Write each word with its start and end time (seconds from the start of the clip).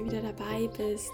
du 0.00 0.06
wieder 0.06 0.22
dabei 0.22 0.68
bist. 0.76 1.10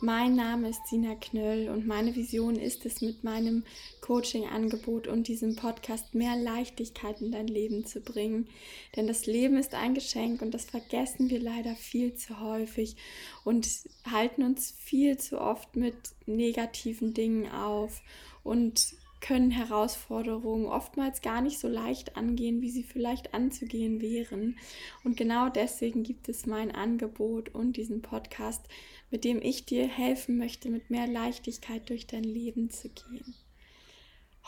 Mein 0.00 0.34
Name 0.34 0.70
ist 0.70 0.86
Sina 0.88 1.14
Knöll 1.14 1.68
und 1.68 1.86
meine 1.86 2.16
Vision 2.16 2.56
ist 2.56 2.84
es, 2.86 3.00
mit 3.00 3.22
meinem 3.22 3.64
Coaching-Angebot 4.00 5.06
und 5.06 5.28
diesem 5.28 5.54
Podcast 5.54 6.14
mehr 6.14 6.36
Leichtigkeit 6.36 7.20
in 7.20 7.30
dein 7.30 7.46
Leben 7.46 7.86
zu 7.86 8.00
bringen. 8.00 8.48
Denn 8.96 9.06
das 9.06 9.26
Leben 9.26 9.56
ist 9.56 9.74
ein 9.74 9.94
Geschenk 9.94 10.42
und 10.42 10.52
das 10.52 10.64
vergessen 10.64 11.30
wir 11.30 11.40
leider 11.40 11.76
viel 11.76 12.14
zu 12.14 12.40
häufig 12.40 12.96
und 13.44 13.68
halten 14.10 14.42
uns 14.42 14.72
viel 14.76 15.18
zu 15.18 15.40
oft 15.40 15.76
mit 15.76 15.94
negativen 16.26 17.14
Dingen 17.14 17.50
auf 17.50 18.02
und 18.42 18.94
können 19.22 19.50
Herausforderungen 19.50 20.66
oftmals 20.66 21.22
gar 21.22 21.40
nicht 21.40 21.58
so 21.58 21.68
leicht 21.68 22.16
angehen, 22.16 22.60
wie 22.60 22.70
sie 22.70 22.82
vielleicht 22.82 23.32
anzugehen 23.32 24.02
wären. 24.02 24.58
Und 25.04 25.16
genau 25.16 25.48
deswegen 25.48 26.02
gibt 26.02 26.28
es 26.28 26.44
mein 26.44 26.70
Angebot 26.70 27.48
und 27.54 27.78
diesen 27.78 28.02
Podcast, 28.02 28.66
mit 29.10 29.24
dem 29.24 29.40
ich 29.40 29.64
dir 29.64 29.86
helfen 29.86 30.36
möchte, 30.36 30.68
mit 30.68 30.90
mehr 30.90 31.06
Leichtigkeit 31.06 31.88
durch 31.88 32.06
dein 32.06 32.24
Leben 32.24 32.68
zu 32.68 32.90
gehen. 32.90 33.34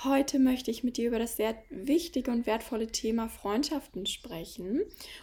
Heute 0.02 0.40
möchte 0.40 0.72
ich 0.72 0.82
mit 0.82 0.96
dir 0.96 1.06
über 1.06 1.20
das 1.20 1.36
sehr 1.36 1.56
wichtige 1.70 2.32
und 2.32 2.46
wertvolle 2.46 2.88
Thema 2.88 3.28
Freundschaften 3.28 4.06
sprechen. 4.06 4.80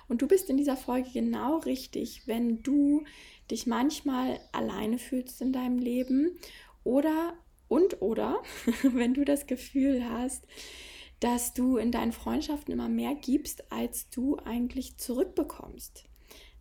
Und 0.08 0.22
du 0.22 0.28
bist 0.28 0.50
in 0.50 0.56
dieser 0.56 0.78
Folge 0.78 1.10
genau 1.12 1.58
richtig, 1.58 2.26
wenn 2.26 2.64
du 2.64 3.04
dich 3.52 3.68
manchmal 3.68 4.40
alleine 4.54 4.98
fühlst 4.98 5.42
in 5.42 5.52
deinem 5.52 5.78
Leben 5.78 6.40
oder 6.86 7.34
und 7.72 8.02
oder 8.02 8.44
wenn 8.84 9.14
du 9.14 9.24
das 9.24 9.48
Gefühl 9.48 10.08
hast, 10.08 10.46
dass 11.22 11.54
du 11.54 11.78
in 11.78 11.92
deinen 11.92 12.12
Freundschaften 12.12 12.74
immer 12.74 12.90
mehr 12.90 13.16
gibst, 13.16 13.72
als 13.72 14.10
du 14.10 14.38
eigentlich 14.38 14.98
zurückbekommst, 14.98 16.04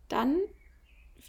dann 0.07 0.37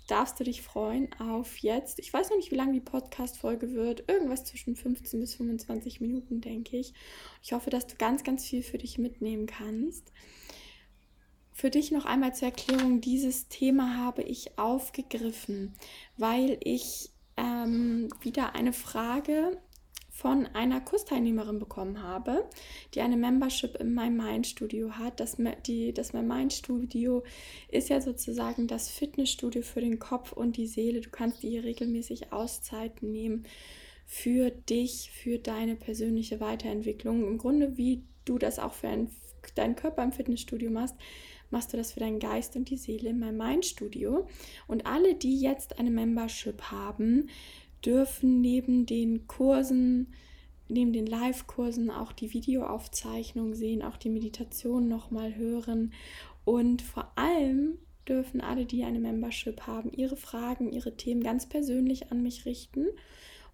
darfst 0.07 0.39
du 0.39 0.45
dich 0.45 0.63
freuen 0.63 1.13
auf 1.15 1.57
jetzt. 1.59 1.99
Ich 1.99 2.13
weiß 2.13 2.31
noch 2.31 2.37
nicht, 2.37 2.53
wie 2.53 2.57
lang 2.57 2.73
die 2.73 2.81
Podcast-Folge 2.81 3.73
wird. 3.73 4.09
Irgendwas 4.09 4.45
zwischen 4.45 4.77
15 4.77 5.19
bis 5.21 5.35
25 5.35 6.01
Minuten, 6.01 6.41
denke 6.41 6.77
ich. 6.77 6.93
Ich 7.43 7.53
hoffe, 7.53 7.71
dass 7.71 7.87
du 7.87 7.97
ganz, 7.97 8.23
ganz 8.23 8.45
viel 8.45 8.63
für 8.63 8.79
dich 8.79 8.99
mitnehmen 8.99 9.47
kannst. 9.47 10.13
Für 11.53 11.71
dich 11.71 11.91
noch 11.91 12.05
einmal 12.05 12.35
zur 12.35 12.49
Erklärung, 12.49 13.01
dieses 13.01 13.49
Thema 13.49 13.97
habe 13.97 14.23
ich 14.23 14.59
aufgegriffen, 14.59 15.75
weil 16.17 16.59
ich 16.63 17.11
ähm, 17.37 18.09
wieder 18.21 18.55
eine 18.55 18.73
Frage 18.73 19.59
von 20.23 20.47
einer 20.55 20.81
Kursteilnehmerin 20.81 21.59
bekommen 21.59 22.01
habe, 22.01 22.49
die 22.95 23.01
eine 23.01 23.17
Membership 23.17 23.75
in 23.81 23.93
My 23.93 24.09
Mind 24.09 24.47
Studio 24.47 24.93
hat. 24.93 25.19
Das, 25.19 25.37
die, 25.67 25.93
das 25.93 26.13
My 26.13 26.23
Mind 26.23 26.53
Studio 26.53 27.25
ist 27.69 27.89
ja 27.89 28.01
sozusagen 28.01 28.69
das 28.69 28.89
Fitnessstudio 28.89 29.63
für 29.63 29.81
den 29.81 29.99
Kopf 29.99 30.31
und 30.31 30.57
die 30.57 30.69
Seele. 30.69 31.01
Du 31.01 31.11
kannst 31.11 31.43
dir 31.43 31.65
regelmäßig 31.65 32.33
Auszeiten 32.33 33.11
nehmen 33.11 33.47
für 34.07 34.51
dich, 34.51 35.11
für 35.13 35.39
deine 35.39 35.75
persönliche 35.75 36.39
Weiterentwicklung. 36.39 37.27
Im 37.27 37.39
Grunde, 37.39 37.77
wie 37.77 38.05
du 38.25 38.39
das 38.39 38.61
auch 38.61 38.75
für 38.75 38.87
ein, 38.87 39.11
deinen 39.57 39.75
Körper 39.75 40.05
im 40.05 40.13
Fitnessstudio 40.13 40.71
machst, 40.71 40.95
machst 41.51 41.73
du 41.73 41.77
das 41.77 41.93
für 41.93 42.01
deinen 42.01 42.21
Geist 42.21 42.55
und 42.55 42.71
die 42.71 42.77
Seele 42.77 43.11
in 43.11 43.19
My 43.19 43.33
Mind 43.33 43.67
Studio. 43.67 44.29
Und 44.69 44.87
alle, 44.87 45.17
die 45.17 45.41
jetzt 45.41 45.81
eine 45.81 45.91
Membership 45.91 46.63
haben, 46.71 47.29
dürfen 47.85 48.41
neben 48.41 48.87
den 48.87 49.27
Kursen, 49.27 50.09
neben 50.69 50.93
den 50.93 51.07
Live-Kursen 51.07 51.91
auch 51.91 52.13
die 52.13 52.33
Videoaufzeichnung 52.33 53.55
sehen, 53.55 53.83
auch 53.83 53.97
die 53.97 54.11
Meditation 54.11 54.89
nochmal 54.89 55.37
hören 55.37 55.93
und 56.45 56.83
vor 56.83 57.13
allem 57.17 57.79
dürfen 58.09 58.41
alle, 58.41 58.67
die 58.67 58.85
eine 58.85 58.99
Membership 58.99 59.67
haben, 59.67 59.93
ihre 59.93 60.17
Fragen, 60.17 60.73
ihre 60.73 60.97
Themen 60.97 61.23
ganz 61.23 61.49
persönlich 61.49 62.11
an 62.11 62.23
mich 62.23 62.47
richten 62.47 62.87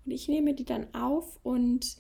und 0.05 0.13
ich 0.13 0.29
nehme 0.29 0.55
die 0.55 0.65
dann 0.65 0.95
auf 0.95 1.39
und 1.43 1.97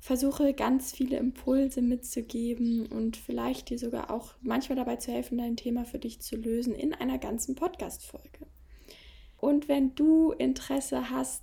versuche 0.00 0.52
ganz 0.52 0.92
viele 0.92 1.16
Impulse 1.16 1.82
mitzugeben 1.82 2.86
und 2.86 3.16
vielleicht 3.16 3.70
dir 3.70 3.78
sogar 3.78 4.10
auch 4.10 4.34
manchmal 4.40 4.76
dabei 4.76 4.96
zu 4.96 5.10
helfen, 5.10 5.38
dein 5.38 5.56
Thema 5.56 5.84
für 5.84 5.98
dich 5.98 6.20
zu 6.20 6.36
lösen 6.36 6.74
in 6.74 6.94
einer 6.94 7.18
ganzen 7.18 7.54
Podcast-Folge. 7.54 8.46
Und 9.38 9.68
wenn 9.68 9.94
du 9.94 10.32
Interesse 10.32 11.10
hast 11.10 11.42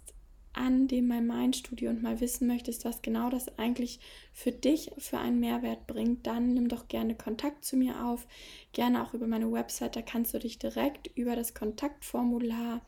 an 0.54 0.88
dem 0.88 1.08
My 1.08 1.22
Mind 1.22 1.56
Studio 1.56 1.90
und 1.90 2.02
mal 2.02 2.20
wissen 2.20 2.48
möchtest, 2.48 2.86
was 2.86 3.02
genau 3.02 3.30
das 3.30 3.58
eigentlich 3.58 4.00
für 4.32 4.52
dich 4.52 4.92
für 4.98 5.18
einen 5.18 5.40
Mehrwert 5.40 5.88
bringt, 5.88 6.28
dann 6.28 6.54
nimm 6.54 6.68
doch 6.68 6.88
gerne 6.88 7.16
Kontakt 7.16 7.66
zu 7.66 7.76
mir 7.76 8.06
auf. 8.06 8.28
Gerne 8.72 9.04
auch 9.04 9.14
über 9.14 9.28
meine 9.28 9.52
Website. 9.52 9.96
Da 9.96 10.02
kannst 10.02 10.34
du 10.34 10.40
dich 10.40 10.60
direkt 10.60 11.08
über 11.16 11.36
das 11.36 11.54
Kontaktformular 11.54 12.82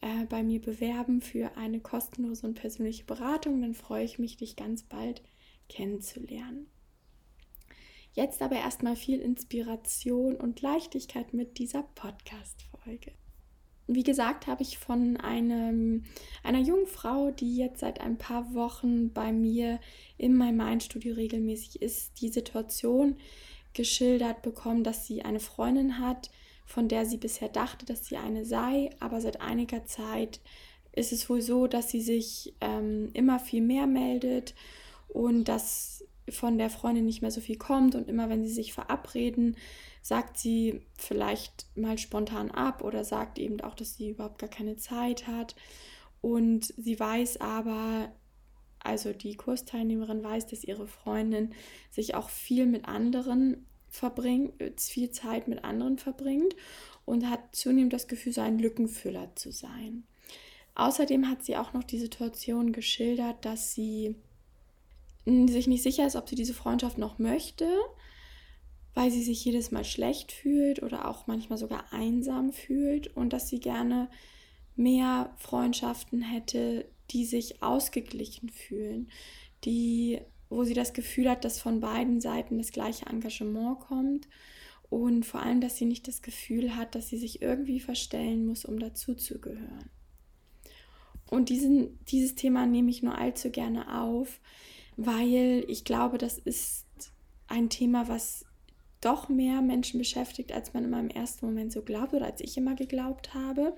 äh, 0.00 0.24
bei 0.28 0.42
mir 0.42 0.60
bewerben 0.60 1.20
für 1.20 1.56
eine 1.56 1.80
kostenlose 1.80 2.46
und 2.46 2.54
persönliche 2.54 3.04
Beratung. 3.04 3.60
Dann 3.60 3.74
freue 3.74 4.04
ich 4.04 4.18
mich, 4.18 4.36
dich 4.36 4.56
ganz 4.56 4.82
bald 4.82 5.22
kennenzulernen. 5.68 6.66
Jetzt 8.12 8.42
aber 8.42 8.56
erstmal 8.56 8.94
viel 8.94 9.20
Inspiration 9.20 10.36
und 10.36 10.60
Leichtigkeit 10.60 11.34
mit 11.34 11.58
dieser 11.58 11.82
Podcast-Folge 11.82 13.12
wie 13.86 14.02
gesagt, 14.02 14.46
habe 14.46 14.62
ich 14.62 14.78
von 14.78 15.16
einem, 15.18 16.04
einer 16.42 16.60
jungen 16.60 16.86
Frau, 16.86 17.30
die 17.30 17.56
jetzt 17.56 17.80
seit 17.80 18.00
ein 18.00 18.16
paar 18.16 18.54
Wochen 18.54 19.12
bei 19.12 19.32
mir 19.32 19.78
in 20.16 20.36
meinem 20.36 20.56
Mindstudio 20.56 21.14
regelmäßig 21.14 21.82
ist, 21.82 22.20
die 22.20 22.28
Situation 22.28 23.16
geschildert 23.74 24.42
bekommen, 24.42 24.84
dass 24.84 25.06
sie 25.06 25.22
eine 25.22 25.40
Freundin 25.40 25.98
hat, 25.98 26.30
von 26.64 26.88
der 26.88 27.04
sie 27.04 27.18
bisher 27.18 27.48
dachte, 27.48 27.84
dass 27.84 28.06
sie 28.06 28.16
eine 28.16 28.44
sei, 28.44 28.90
aber 29.00 29.20
seit 29.20 29.40
einiger 29.40 29.84
Zeit 29.84 30.40
ist 30.92 31.12
es 31.12 31.28
wohl 31.28 31.42
so, 31.42 31.66
dass 31.66 31.90
sie 31.90 32.00
sich 32.00 32.54
ähm, 32.60 33.10
immer 33.12 33.38
viel 33.38 33.60
mehr 33.60 33.86
meldet 33.86 34.54
und 35.08 35.44
dass 35.44 36.04
von 36.30 36.58
der 36.58 36.70
Freundin 36.70 37.04
nicht 37.04 37.22
mehr 37.22 37.30
so 37.30 37.40
viel 37.40 37.56
kommt 37.56 37.94
und 37.94 38.08
immer 38.08 38.28
wenn 38.28 38.44
sie 38.44 38.52
sich 38.52 38.72
verabreden, 38.72 39.56
sagt 40.02 40.38
sie 40.38 40.82
vielleicht 40.96 41.66
mal 41.76 41.98
spontan 41.98 42.50
ab 42.50 42.82
oder 42.82 43.04
sagt 43.04 43.38
eben 43.38 43.60
auch, 43.60 43.74
dass 43.74 43.96
sie 43.96 44.10
überhaupt 44.10 44.38
gar 44.38 44.50
keine 44.50 44.76
Zeit 44.76 45.26
hat. 45.26 45.54
Und 46.20 46.72
sie 46.76 46.98
weiß 46.98 47.40
aber, 47.40 48.12
also 48.80 49.12
die 49.12 49.34
Kursteilnehmerin 49.34 50.22
weiß, 50.22 50.46
dass 50.46 50.64
ihre 50.64 50.86
Freundin 50.86 51.52
sich 51.90 52.14
auch 52.14 52.28
viel 52.28 52.66
mit 52.66 52.86
anderen 52.86 53.66
verbringt, 53.88 54.54
viel 54.80 55.10
Zeit 55.10 55.48
mit 55.48 55.64
anderen 55.64 55.98
verbringt 55.98 56.54
und 57.04 57.28
hat 57.28 57.54
zunehmend 57.54 57.92
das 57.92 58.08
Gefühl, 58.08 58.32
so 58.32 58.40
ein 58.40 58.58
Lückenfüller 58.58 59.34
zu 59.36 59.52
sein. 59.52 60.04
Außerdem 60.74 61.28
hat 61.28 61.44
sie 61.44 61.56
auch 61.56 61.72
noch 61.72 61.84
die 61.84 61.98
Situation 61.98 62.72
geschildert, 62.72 63.44
dass 63.44 63.74
sie 63.74 64.16
sich 65.24 65.66
nicht 65.66 65.82
sicher 65.82 66.06
ist, 66.06 66.16
ob 66.16 66.28
sie 66.28 66.36
diese 66.36 66.54
Freundschaft 66.54 66.98
noch 66.98 67.18
möchte 67.18 67.66
weil 68.94 69.10
sie 69.10 69.22
sich 69.22 69.44
jedes 69.44 69.72
Mal 69.72 69.84
schlecht 69.84 70.32
fühlt 70.32 70.82
oder 70.82 71.08
auch 71.08 71.26
manchmal 71.26 71.58
sogar 71.58 71.92
einsam 71.92 72.52
fühlt 72.52 73.08
und 73.16 73.32
dass 73.32 73.48
sie 73.48 73.58
gerne 73.58 74.08
mehr 74.76 75.34
Freundschaften 75.36 76.22
hätte, 76.22 76.88
die 77.10 77.24
sich 77.24 77.62
ausgeglichen 77.62 78.48
fühlen, 78.48 79.10
die 79.64 80.20
wo 80.50 80.62
sie 80.62 80.74
das 80.74 80.92
Gefühl 80.92 81.28
hat, 81.28 81.44
dass 81.44 81.58
von 81.60 81.80
beiden 81.80 82.20
Seiten 82.20 82.58
das 82.58 82.70
gleiche 82.70 83.06
Engagement 83.06 83.80
kommt 83.80 84.28
und 84.88 85.26
vor 85.26 85.42
allem, 85.42 85.60
dass 85.60 85.76
sie 85.76 85.86
nicht 85.86 86.06
das 86.06 86.22
Gefühl 86.22 86.76
hat, 86.76 86.94
dass 86.94 87.08
sie 87.08 87.16
sich 87.16 87.42
irgendwie 87.42 87.80
verstellen 87.80 88.46
muss, 88.46 88.64
um 88.64 88.78
dazuzugehören. 88.78 89.90
Und 91.28 91.48
diesen, 91.48 91.98
dieses 92.04 92.36
Thema 92.36 92.66
nehme 92.66 92.90
ich 92.90 93.02
nur 93.02 93.18
allzu 93.18 93.50
gerne 93.50 94.00
auf, 94.00 94.38
weil 94.96 95.64
ich 95.68 95.84
glaube, 95.84 96.18
das 96.18 96.38
ist 96.38 96.86
ein 97.46 97.68
Thema, 97.68 98.08
was 98.08 98.44
doch 99.00 99.28
mehr 99.28 99.60
Menschen 99.60 99.98
beschäftigt, 99.98 100.52
als 100.52 100.72
man 100.72 100.84
immer 100.84 101.00
im 101.00 101.10
ersten 101.10 101.46
Moment 101.46 101.72
so 101.72 101.82
glaubt 101.82 102.14
oder 102.14 102.26
als 102.26 102.40
ich 102.40 102.56
immer 102.56 102.74
geglaubt 102.74 103.34
habe, 103.34 103.76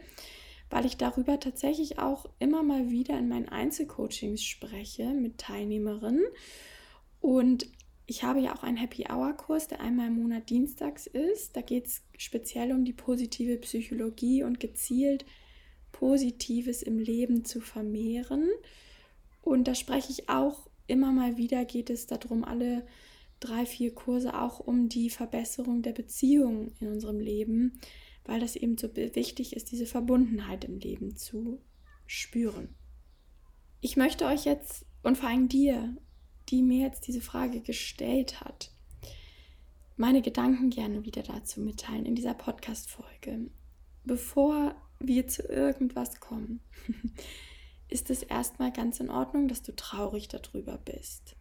weil 0.71 0.87
ich 0.87 0.97
darüber 0.97 1.41
tatsächlich 1.41 1.99
auch 1.99 2.27
immer 2.39 2.63
mal 2.63 2.91
wieder 2.91 3.19
in 3.19 3.29
meinen 3.29 3.49
Einzelcoachings 3.49 4.45
spreche 4.45 5.07
mit 5.15 5.39
Teilnehmerinnen. 5.39 6.25
Und 7.21 7.67
ich 8.07 8.23
habe 8.23 8.41
ja 8.41 8.55
auch 8.55 8.63
einen 8.63 8.77
Happy 8.77 9.07
Hour 9.11 9.33
Kurs, 9.33 9.67
der 9.67 9.81
einmal 9.81 10.09
im 10.09 10.23
Monat 10.23 10.49
dienstags 10.49 11.09
ist. 11.09 11.57
Da 11.57 11.61
geht 11.61 11.87
es 11.87 12.03
speziell 12.17 12.71
um 12.71 12.85
die 12.85 12.93
positive 12.93 13.57
Psychologie 13.57 14.45
und 14.45 14.61
gezielt 14.61 15.25
Positives 15.91 16.83
im 16.83 16.99
Leben 16.99 17.45
zu 17.45 17.61
vermehren. 17.61 18.49
Und 19.43 19.67
da 19.67 19.75
spreche 19.75 20.13
ich 20.13 20.29
auch 20.29 20.69
immer 20.87 21.13
mal 21.13 21.37
wieder, 21.37 21.65
geht 21.65 21.91
es 21.91 22.07
darum, 22.07 22.45
alle 22.45 22.87
drei, 23.41 23.67
vier 23.67 23.95
Kurse 23.95 24.41
auch 24.41 24.61
um 24.61 24.89
die 24.89 25.11
Verbesserung 25.11 25.83
der 25.83 25.93
Beziehungen 25.93 26.75
in 26.81 26.89
unserem 26.89 27.21
Leben, 27.21 27.81
weil 28.25 28.41
das 28.41 28.57
eben 28.57 28.77
so 28.77 28.95
wichtig 28.97 29.55
ist, 29.55 29.71
diese 29.71 29.87
Verbundenheit 29.87 30.65
im 30.65 30.79
Leben 30.79 31.17
zu 31.17 31.61
spüren. 32.07 32.75
Ich 33.81 33.97
möchte 33.97 34.27
euch 34.27 34.45
jetzt 34.45 34.87
und 35.03 35.19
vor 35.19 35.29
allem 35.29 35.49
dir, 35.49 35.97
die 36.49 36.63
mir 36.63 36.87
jetzt 36.87 37.07
diese 37.07 37.21
Frage 37.21 37.61
gestellt 37.61 38.41
hat, 38.41 38.73
meine 39.97 40.23
Gedanken 40.23 40.71
gerne 40.71 41.05
wieder 41.05 41.23
dazu 41.23 41.61
mitteilen 41.61 42.05
in 42.05 42.15
dieser 42.15 42.35
Podcast-Folge. 42.35 43.51
bevor 44.05 44.77
wir 45.01 45.27
zu 45.27 45.43
irgendwas 45.43 46.21
kommen, 46.21 46.61
ist 47.89 48.11
es 48.11 48.23
erstmal 48.23 48.73
ganz 48.73 49.01
in 49.01 49.11
Ordnung, 49.11 49.49
dass 49.49 49.63
du 49.63 49.75
traurig 49.75 50.29
darüber 50.29 50.79
bist. 50.79 51.37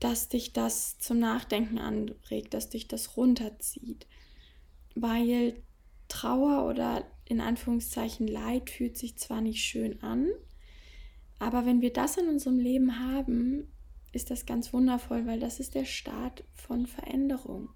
Dass 0.00 0.28
dich 0.28 0.52
das 0.52 0.98
zum 0.98 1.18
Nachdenken 1.18 1.78
anregt, 1.78 2.54
dass 2.54 2.68
dich 2.68 2.88
das 2.88 3.16
runterzieht. 3.16 4.06
Weil 4.94 5.62
Trauer 6.08 6.68
oder 6.68 7.04
in 7.24 7.40
Anführungszeichen 7.40 8.26
Leid 8.26 8.68
fühlt 8.68 8.98
sich 8.98 9.16
zwar 9.16 9.40
nicht 9.40 9.64
schön 9.64 10.02
an, 10.02 10.28
aber 11.38 11.66
wenn 11.66 11.80
wir 11.80 11.92
das 11.92 12.18
in 12.18 12.28
unserem 12.28 12.60
Leben 12.60 13.00
haben, 13.00 13.66
ist 14.12 14.30
das 14.30 14.46
ganz 14.46 14.72
wundervoll, 14.72 15.26
weil 15.26 15.40
das 15.40 15.58
ist 15.58 15.74
der 15.74 15.86
Start 15.86 16.44
von 16.54 16.86
Veränderung. 16.86 17.70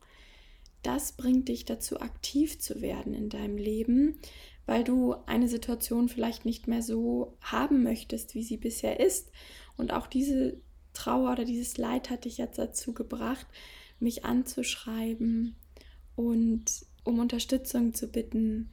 Das 0.83 1.12
bringt 1.12 1.49
dich 1.49 1.65
dazu, 1.65 2.01
aktiv 2.01 2.61
zu 2.61 2.81
werden 2.81 3.12
in 3.12 3.29
deinem 3.29 3.57
Leben, 3.57 4.21
weil 4.67 4.85
du 4.85 5.15
eine 5.27 5.49
Situation 5.49 6.09
vielleicht 6.09 6.45
nicht 6.45 6.67
mehr 6.67 6.83
so 6.83 7.37
haben 7.41 7.83
möchtest, 7.83 8.35
wie 8.35 8.43
sie 8.43 8.57
bisher 8.57 9.01
ist. 9.01 9.31
Und 9.77 9.93
auch 9.93 10.09
diese 10.09 10.61
Trauer 10.93 11.33
oder 11.33 11.45
dieses 11.45 11.79
Leid 11.79 12.11
hat 12.11 12.25
dich 12.25 12.39
jetzt 12.39 12.59
dazu 12.59 12.93
gebracht, 12.93 13.47
mich 14.01 14.25
anzuschreiben 14.25 15.57
und 16.17 16.65
um 17.05 17.21
Unterstützung 17.21 17.95
zu 17.95 18.09
bitten. 18.09 18.71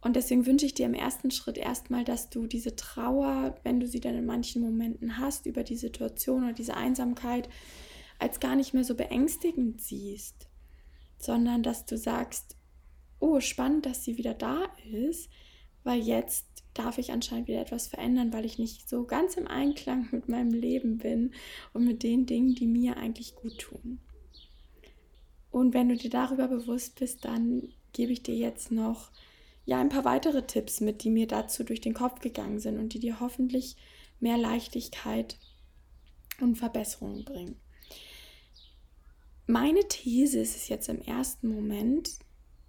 Und 0.00 0.16
deswegen 0.16 0.46
wünsche 0.46 0.66
ich 0.66 0.74
dir 0.74 0.86
im 0.86 0.94
ersten 0.94 1.30
Schritt 1.30 1.58
erstmal, 1.58 2.04
dass 2.04 2.30
du 2.30 2.46
diese 2.46 2.76
Trauer, 2.76 3.56
wenn 3.62 3.80
du 3.80 3.86
sie 3.86 4.00
dann 4.00 4.16
in 4.16 4.26
manchen 4.26 4.62
Momenten 4.62 5.18
hast, 5.18 5.46
über 5.46 5.64
die 5.64 5.76
Situation 5.76 6.44
oder 6.44 6.52
diese 6.52 6.76
Einsamkeit, 6.76 7.48
als 8.18 8.40
gar 8.40 8.54
nicht 8.54 8.74
mehr 8.74 8.84
so 8.84 8.94
beängstigend 8.94 9.80
siehst, 9.80 10.48
sondern 11.18 11.62
dass 11.62 11.86
du 11.86 11.96
sagst, 11.96 12.56
oh, 13.22 13.40
spannend, 13.40 13.86
dass 13.86 14.04
sie 14.04 14.18
wieder 14.18 14.34
da 14.34 14.66
ist, 14.92 15.30
weil 15.84 16.00
jetzt 16.00 16.46
darf 16.74 16.98
ich 16.98 17.12
anscheinend 17.12 17.48
wieder 17.48 17.60
etwas 17.60 17.86
verändern, 17.86 18.32
weil 18.32 18.44
ich 18.44 18.58
nicht 18.58 18.88
so 18.88 19.04
ganz 19.04 19.34
im 19.34 19.46
Einklang 19.46 20.08
mit 20.10 20.28
meinem 20.28 20.52
Leben 20.52 20.98
bin 20.98 21.32
und 21.72 21.84
mit 21.84 22.02
den 22.02 22.26
Dingen, 22.26 22.54
die 22.54 22.66
mir 22.66 22.96
eigentlich 22.96 23.36
gut 23.36 23.58
tun. 23.58 24.00
Und 25.50 25.74
wenn 25.74 25.88
du 25.88 25.96
dir 25.96 26.10
darüber 26.10 26.48
bewusst 26.48 26.98
bist, 26.98 27.24
dann 27.24 27.68
gebe 27.92 28.12
ich 28.12 28.22
dir 28.22 28.34
jetzt 28.34 28.72
noch 28.72 29.10
ja 29.66 29.80
ein 29.80 29.90
paar 29.90 30.04
weitere 30.04 30.46
Tipps 30.46 30.80
mit, 30.80 31.04
die 31.04 31.10
mir 31.10 31.28
dazu 31.28 31.62
durch 31.62 31.80
den 31.80 31.94
Kopf 31.94 32.20
gegangen 32.20 32.58
sind 32.58 32.78
und 32.78 32.94
die 32.94 32.98
dir 32.98 33.20
hoffentlich 33.20 33.76
mehr 34.18 34.38
Leichtigkeit 34.38 35.38
und 36.40 36.56
Verbesserungen 36.56 37.24
bringen. 37.24 37.60
Meine 39.46 39.86
These 39.88 40.40
ist 40.40 40.56
es 40.56 40.68
jetzt 40.68 40.88
im 40.88 41.02
ersten 41.02 41.48
Moment, 41.48 42.18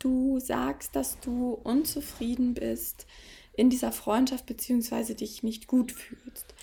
du 0.04 0.40
sagst, 0.40 0.96
dass 0.96 1.20
du 1.20 1.54
unzufrieden 1.54 2.54
bist 2.54 3.06
in 3.54 3.70
dieser 3.70 3.92
Freundschaft 3.92 4.46
bzw. 4.46 5.14
dich 5.14 5.44
nicht 5.44 5.68
gut 5.68 5.92
fühlst. 5.92 6.54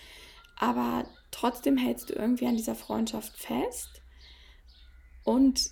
Aber 0.57 1.09
trotzdem 1.31 1.77
hältst 1.77 2.11
du 2.11 2.15
irgendwie 2.15 2.47
an 2.47 2.57
dieser 2.57 2.75
Freundschaft 2.75 3.37
fest. 3.37 4.03
Und 5.25 5.71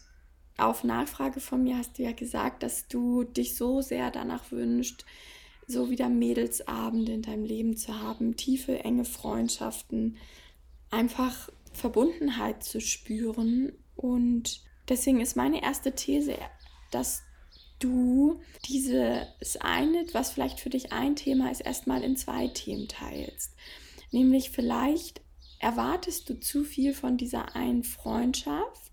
auf 0.57 0.83
Nachfrage 0.85 1.41
von 1.41 1.63
mir 1.63 1.79
hast 1.79 1.99
du 1.99 2.03
ja 2.03 2.13
gesagt, 2.13 2.63
dass 2.63 2.89
du 2.89 3.25
dich 3.25 3.57
so 3.57 3.81
sehr 3.81 4.11
danach 4.11 4.51
wünschst, 4.51 5.05
so 5.67 5.91
wieder 5.91 6.09
Mädelsabende 6.09 7.13
in 7.13 7.23
deinem 7.23 7.45
Leben 7.45 7.77
zu 7.77 8.01
haben, 8.01 8.37
tiefe, 8.37 8.83
enge 8.85 9.05
Freundschaften, 9.05 10.17
einfach 10.91 11.51
Verbundenheit 11.73 12.65
zu 12.65 12.81
spüren 12.81 13.73
und 13.95 14.63
deswegen 14.89 15.21
ist 15.21 15.37
meine 15.37 15.63
erste 15.63 15.95
These, 15.95 16.37
dass 16.91 17.23
du 17.79 18.41
dieses 18.65 19.57
eine, 19.61 20.05
was 20.13 20.31
vielleicht 20.31 20.61
für 20.61 20.71
dich 20.71 20.93
ein 20.93 21.17
Thema 21.17 21.51
ist, 21.51 21.61
erstmal 21.61 22.03
in 22.03 22.17
zwei 22.17 22.49
Themen 22.49 22.89
teilst. 22.89 23.55
Nämlich 24.11 24.51
vielleicht 24.51 25.21
erwartest 25.59 26.29
du 26.29 26.39
zu 26.39 26.65
viel 26.65 26.95
von 26.95 27.17
dieser 27.17 27.55
einen 27.57 27.85
Freundschaft 27.85 28.93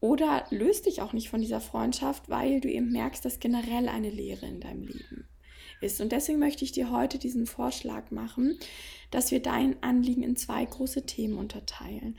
oder 0.00 0.46
löst 0.50 0.86
dich 0.86 1.00
auch 1.00 1.12
nicht 1.12 1.28
von 1.28 1.40
dieser 1.40 1.60
Freundschaft, 1.60 2.28
weil 2.28 2.60
du 2.60 2.68
eben 2.68 2.90
merkst, 2.90 3.24
dass 3.24 3.38
generell 3.38 3.88
eine 3.88 4.10
Leere 4.10 4.46
in 4.46 4.60
deinem 4.60 4.82
Leben 4.82 5.28
ist. 5.80 6.00
Und 6.00 6.12
deswegen 6.12 6.38
möchte 6.38 6.64
ich 6.64 6.72
dir 6.72 6.90
heute 6.90 7.18
diesen 7.18 7.46
Vorschlag 7.46 8.10
machen, 8.10 8.58
dass 9.10 9.30
wir 9.30 9.40
dein 9.40 9.80
Anliegen 9.82 10.22
in 10.22 10.36
zwei 10.36 10.64
große 10.64 11.06
Themen 11.06 11.38
unterteilen. 11.38 12.18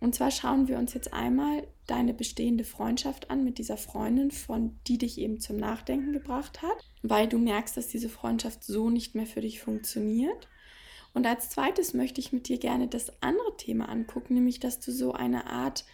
Und 0.00 0.14
zwar 0.14 0.30
schauen 0.30 0.68
wir 0.68 0.78
uns 0.78 0.94
jetzt 0.94 1.12
einmal 1.12 1.66
deine 1.86 2.14
bestehende 2.14 2.64
Freundschaft 2.64 3.30
an 3.30 3.42
mit 3.42 3.58
dieser 3.58 3.76
Freundin, 3.76 4.30
von 4.30 4.78
die 4.86 4.98
dich 4.98 5.18
eben 5.18 5.40
zum 5.40 5.56
Nachdenken 5.56 6.12
gebracht 6.12 6.62
hat, 6.62 6.84
weil 7.02 7.28
du 7.28 7.38
merkst, 7.38 7.76
dass 7.76 7.88
diese 7.88 8.08
Freundschaft 8.08 8.62
so 8.62 8.90
nicht 8.90 9.14
mehr 9.14 9.26
für 9.26 9.40
dich 9.40 9.60
funktioniert. 9.60 10.48
Und 11.14 11.26
als 11.26 11.50
zweites 11.50 11.94
möchte 11.94 12.20
ich 12.20 12.32
mit 12.32 12.48
dir 12.48 12.58
gerne 12.58 12.86
das 12.86 13.22
andere 13.22 13.56
Thema 13.56 13.88
angucken, 13.88 14.34
nämlich 14.34 14.60
dass 14.60 14.78
du 14.78 14.92
so 14.92 15.12
eine 15.12 15.46
Art 15.46 15.84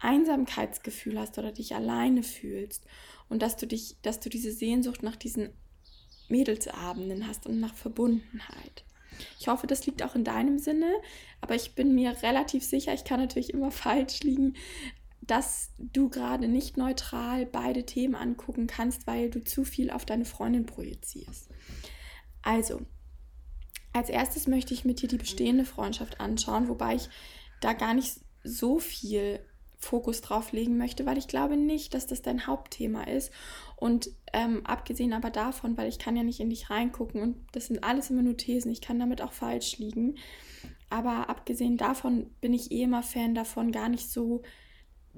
Einsamkeitsgefühl 0.00 1.18
hast 1.18 1.38
oder 1.38 1.52
dich 1.52 1.74
alleine 1.74 2.22
fühlst 2.22 2.86
und 3.28 3.42
dass 3.42 3.56
du 3.56 3.66
dich, 3.66 3.96
dass 4.02 4.20
du 4.20 4.30
diese 4.30 4.52
Sehnsucht 4.52 5.02
nach 5.02 5.16
diesen 5.16 5.50
Mädelsabenden 6.28 7.26
hast 7.26 7.46
und 7.46 7.58
nach 7.58 7.74
Verbundenheit. 7.74 8.84
Ich 9.38 9.48
hoffe, 9.48 9.66
das 9.66 9.86
liegt 9.86 10.02
auch 10.02 10.14
in 10.14 10.24
deinem 10.24 10.58
Sinne, 10.58 10.92
aber 11.40 11.54
ich 11.54 11.74
bin 11.74 11.94
mir 11.94 12.22
relativ 12.22 12.64
sicher, 12.64 12.94
ich 12.94 13.04
kann 13.04 13.20
natürlich 13.20 13.52
immer 13.52 13.70
falsch 13.72 14.20
liegen, 14.20 14.54
dass 15.20 15.70
du 15.78 16.08
gerade 16.08 16.48
nicht 16.48 16.76
neutral 16.76 17.44
beide 17.44 17.84
Themen 17.84 18.14
angucken 18.14 18.66
kannst, 18.66 19.06
weil 19.06 19.30
du 19.30 19.44
zu 19.44 19.64
viel 19.64 19.90
auf 19.90 20.06
deine 20.06 20.24
Freundin 20.24 20.64
projizierst. 20.64 21.50
Also, 22.42 22.80
als 23.92 24.08
erstes 24.08 24.46
möchte 24.46 24.72
ich 24.72 24.84
mit 24.84 25.02
dir 25.02 25.08
die 25.08 25.18
bestehende 25.18 25.64
Freundschaft 25.64 26.20
anschauen, 26.20 26.68
wobei 26.68 26.94
ich 26.94 27.08
da 27.60 27.72
gar 27.74 27.94
nicht 27.94 28.20
so 28.42 28.78
viel 28.78 29.40
Fokus 29.78 30.20
drauf 30.20 30.52
legen 30.52 30.76
möchte, 30.76 31.06
weil 31.06 31.18
ich 31.18 31.28
glaube 31.28 31.56
nicht, 31.56 31.94
dass 31.94 32.06
das 32.06 32.20
dein 32.20 32.46
Hauptthema 32.46 33.04
ist. 33.04 33.32
Und 33.76 34.10
ähm, 34.32 34.66
abgesehen 34.66 35.12
aber 35.12 35.30
davon, 35.30 35.76
weil 35.76 35.88
ich 35.88 35.98
kann 35.98 36.16
ja 36.16 36.24
nicht 36.24 36.40
in 36.40 36.50
dich 36.50 36.68
reingucken 36.68 37.22
und 37.22 37.36
das 37.52 37.66
sind 37.66 37.84
alles 37.84 38.10
immer 38.10 38.22
nur 38.22 38.36
Thesen, 38.36 38.72
ich 38.72 38.80
kann 38.80 38.98
damit 38.98 39.22
auch 39.22 39.32
falsch 39.32 39.78
liegen. 39.78 40.16
Aber 40.90 41.28
abgesehen 41.28 41.76
davon 41.76 42.30
bin 42.40 42.52
ich 42.52 42.72
eh 42.72 42.82
immer 42.82 43.02
Fan 43.02 43.34
davon, 43.34 43.72
gar 43.72 43.88
nicht 43.88 44.10
so, 44.10 44.42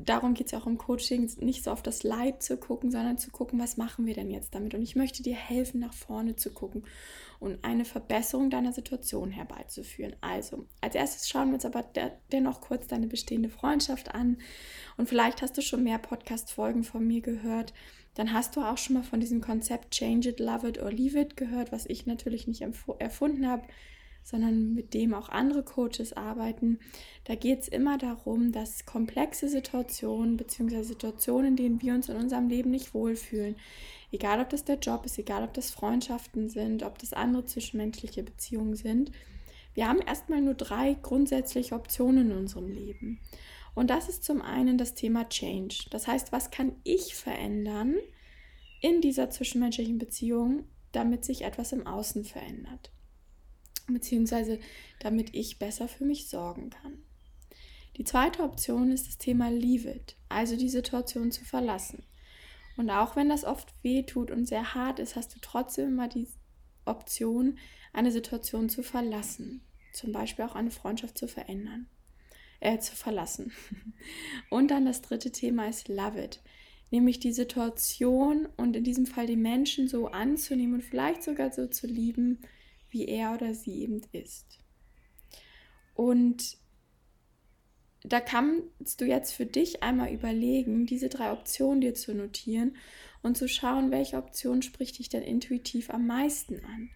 darum 0.04 0.34
geht 0.34 0.46
es 0.46 0.52
ja 0.52 0.58
auch 0.58 0.66
im 0.66 0.78
Coaching, 0.78 1.30
nicht 1.40 1.64
so 1.64 1.70
auf 1.70 1.82
das 1.82 2.02
Leid 2.02 2.42
zu 2.42 2.56
gucken, 2.56 2.90
sondern 2.90 3.18
zu 3.18 3.30
gucken, 3.30 3.58
was 3.58 3.76
machen 3.76 4.06
wir 4.06 4.14
denn 4.14 4.30
jetzt 4.30 4.54
damit. 4.54 4.74
Und 4.74 4.82
ich 4.82 4.96
möchte 4.96 5.22
dir 5.22 5.34
helfen, 5.34 5.80
nach 5.80 5.94
vorne 5.94 6.36
zu 6.36 6.50
gucken 6.50 6.84
und 7.38 7.64
eine 7.64 7.84
Verbesserung 7.84 8.50
deiner 8.50 8.72
Situation 8.72 9.30
herbeizuführen. 9.30 10.14
Also, 10.20 10.66
als 10.80 10.94
erstes 10.94 11.28
schauen 11.28 11.48
wir 11.48 11.54
uns 11.54 11.64
aber 11.64 11.84
dennoch 12.32 12.60
kurz 12.60 12.86
deine 12.86 13.06
bestehende 13.06 13.48
Freundschaft 13.48 14.14
an. 14.14 14.38
Und 14.96 15.08
vielleicht 15.08 15.42
hast 15.42 15.56
du 15.56 15.62
schon 15.62 15.82
mehr 15.82 15.98
Podcast-Folgen 15.98 16.84
von 16.84 17.06
mir 17.06 17.22
gehört. 17.22 17.72
Dann 18.14 18.32
hast 18.32 18.56
du 18.56 18.60
auch 18.60 18.76
schon 18.76 18.94
mal 18.94 19.02
von 19.02 19.20
diesem 19.20 19.40
Konzept 19.40 19.92
Change 19.92 20.30
it, 20.30 20.40
love 20.40 20.68
it 20.68 20.82
or 20.82 20.92
leave 20.92 21.18
it 21.18 21.36
gehört, 21.36 21.72
was 21.72 21.86
ich 21.86 22.06
natürlich 22.06 22.46
nicht 22.46 22.62
erfunden 22.98 23.48
habe, 23.48 23.62
sondern 24.22 24.74
mit 24.74 24.94
dem 24.94 25.14
auch 25.14 25.28
andere 25.28 25.62
Coaches 25.62 26.12
arbeiten. 26.12 26.78
Da 27.24 27.34
geht 27.34 27.60
es 27.60 27.68
immer 27.68 27.98
darum, 27.98 28.52
dass 28.52 28.86
komplexe 28.86 29.48
Situationen 29.48 30.36
bzw. 30.36 30.82
Situationen, 30.82 31.48
in 31.48 31.56
denen 31.56 31.82
wir 31.82 31.94
uns 31.94 32.08
in 32.08 32.16
unserem 32.16 32.48
Leben 32.48 32.70
nicht 32.70 32.94
wohlfühlen, 32.94 33.56
Egal, 34.12 34.40
ob 34.40 34.48
das 34.48 34.64
der 34.64 34.78
Job 34.78 35.06
ist, 35.06 35.18
egal, 35.18 35.44
ob 35.44 35.54
das 35.54 35.70
Freundschaften 35.70 36.48
sind, 36.48 36.82
ob 36.82 36.98
das 36.98 37.12
andere 37.12 37.44
zwischenmenschliche 37.44 38.22
Beziehungen 38.22 38.74
sind. 38.74 39.12
Wir 39.74 39.88
haben 39.88 40.00
erstmal 40.00 40.42
nur 40.42 40.54
drei 40.54 40.94
grundsätzliche 40.94 41.76
Optionen 41.76 42.32
in 42.32 42.36
unserem 42.36 42.68
Leben. 42.68 43.20
Und 43.74 43.88
das 43.88 44.08
ist 44.08 44.24
zum 44.24 44.42
einen 44.42 44.78
das 44.78 44.94
Thema 44.94 45.28
Change. 45.28 45.86
Das 45.90 46.08
heißt, 46.08 46.32
was 46.32 46.50
kann 46.50 46.72
ich 46.82 47.14
verändern 47.14 47.94
in 48.80 49.00
dieser 49.00 49.30
zwischenmenschlichen 49.30 49.98
Beziehung, 49.98 50.64
damit 50.90 51.24
sich 51.24 51.42
etwas 51.42 51.70
im 51.70 51.86
Außen 51.86 52.24
verändert? 52.24 52.90
Beziehungsweise 53.92 54.58
damit 55.00 55.34
ich 55.34 55.58
besser 55.58 55.88
für 55.88 56.04
mich 56.04 56.28
sorgen 56.28 56.70
kann. 56.70 57.02
Die 57.96 58.04
zweite 58.04 58.42
Option 58.42 58.92
ist 58.92 59.08
das 59.08 59.18
Thema 59.18 59.50
Leave 59.50 59.90
it, 59.90 60.16
also 60.28 60.56
die 60.56 60.68
Situation 60.68 61.32
zu 61.32 61.44
verlassen. 61.44 62.04
Und 62.76 62.88
auch 62.90 63.16
wenn 63.16 63.28
das 63.28 63.44
oft 63.44 63.74
weh 63.82 64.04
tut 64.04 64.30
und 64.30 64.46
sehr 64.46 64.74
hart 64.74 64.98
ist, 64.98 65.16
hast 65.16 65.34
du 65.34 65.38
trotzdem 65.40 65.88
immer 65.88 66.08
die 66.08 66.26
Option, 66.84 67.58
eine 67.92 68.10
Situation 68.10 68.68
zu 68.68 68.82
verlassen. 68.82 69.62
Zum 69.92 70.12
Beispiel 70.12 70.44
auch 70.44 70.54
eine 70.54 70.70
Freundschaft 70.70 71.18
zu 71.18 71.28
verändern, 71.28 71.88
äh, 72.60 72.78
zu 72.78 72.94
verlassen. 72.94 73.52
Und 74.50 74.70
dann 74.70 74.86
das 74.86 75.02
dritte 75.02 75.32
Thema 75.32 75.68
ist 75.68 75.88
Love 75.88 76.22
It. 76.22 76.40
Nämlich 76.92 77.20
die 77.20 77.32
Situation 77.32 78.48
und 78.56 78.74
in 78.74 78.82
diesem 78.82 79.06
Fall 79.06 79.26
die 79.26 79.36
Menschen 79.36 79.86
so 79.86 80.08
anzunehmen 80.08 80.74
und 80.74 80.82
vielleicht 80.82 81.22
sogar 81.22 81.52
so 81.52 81.68
zu 81.68 81.86
lieben, 81.86 82.40
wie 82.90 83.06
er 83.06 83.34
oder 83.34 83.54
sie 83.54 83.82
eben 83.82 84.02
ist. 84.12 84.58
Und 85.94 86.58
da 88.02 88.20
kannst 88.20 89.00
du 89.00 89.04
jetzt 89.04 89.32
für 89.32 89.46
dich 89.46 89.82
einmal 89.82 90.12
überlegen, 90.12 90.86
diese 90.86 91.08
drei 91.08 91.32
Optionen 91.32 91.80
dir 91.80 91.94
zu 91.94 92.14
notieren 92.14 92.76
und 93.22 93.36
zu 93.36 93.48
schauen, 93.48 93.90
welche 93.90 94.16
Option 94.16 94.62
spricht 94.62 94.98
dich 94.98 95.08
denn 95.10 95.22
intuitiv 95.22 95.90
am 95.90 96.06
meisten 96.06 96.64
an. 96.64 96.90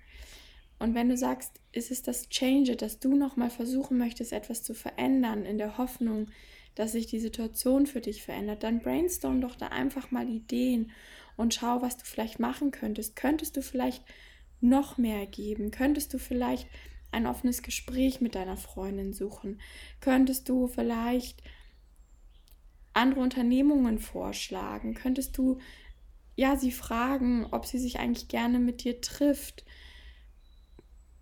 Und 0.79 0.95
wenn 0.95 1.09
du 1.09 1.17
sagst, 1.17 1.61
ist 1.73 1.91
es 1.91 2.03
das 2.03 2.29
Change, 2.29 2.77
dass 2.77 2.99
du 2.99 3.17
nochmal 3.17 3.51
versuchen 3.51 3.99
möchtest, 3.99 4.33
etwas 4.33 4.63
zu 4.63 4.75
verändern, 4.75 5.45
in 5.45 5.59
der 5.59 5.79
Hoffnung, 5.79 6.29
dass 6.75 6.93
sich 6.93 7.07
die 7.07 7.21
Situation 7.21 7.87
für 7.87 8.01
dich 8.01 8.23
verändert, 8.23 8.63
dann 8.63 8.81
brainstorm 8.81 9.41
doch 9.41 9.55
da 9.55 9.69
einfach 9.69 10.11
mal 10.11 10.29
Ideen 10.29 10.91
und 11.37 11.55
schau, 11.55 11.83
was 11.83 11.97
du 11.97 12.05
vielleicht 12.05 12.41
machen 12.41 12.71
könntest. 12.71 13.15
Könntest 13.15 13.57
du 13.57 13.63
vielleicht 13.63 14.03
noch 14.65 14.99
mehr 14.99 15.27
geben? 15.27 15.71
Könntest 15.71 16.13
du 16.13 16.19
vielleicht 16.19 16.67
ein 17.13 17.27
offenes 17.27 17.63
Gespräch 17.63 18.21
mit 18.21 18.35
deiner 18.35 18.57
Freundin 18.57 19.13
suchen? 19.13 19.61
Könntest 20.01 20.49
du 20.49 20.67
vielleicht 20.67 21.43
andere 22.93 23.21
Unternehmungen 23.21 23.99
vorschlagen? 23.99 24.95
Könntest 24.95 25.39
du 25.39 25.59
ja 26.37 26.57
sie 26.57 26.73
fragen, 26.73 27.47
ob 27.51 27.67
sie 27.67 27.79
sich 27.79 27.99
eigentlich 27.99 28.29
gerne 28.29 28.59
mit 28.59 28.83
dir 28.85 29.01
trifft? 29.01 29.65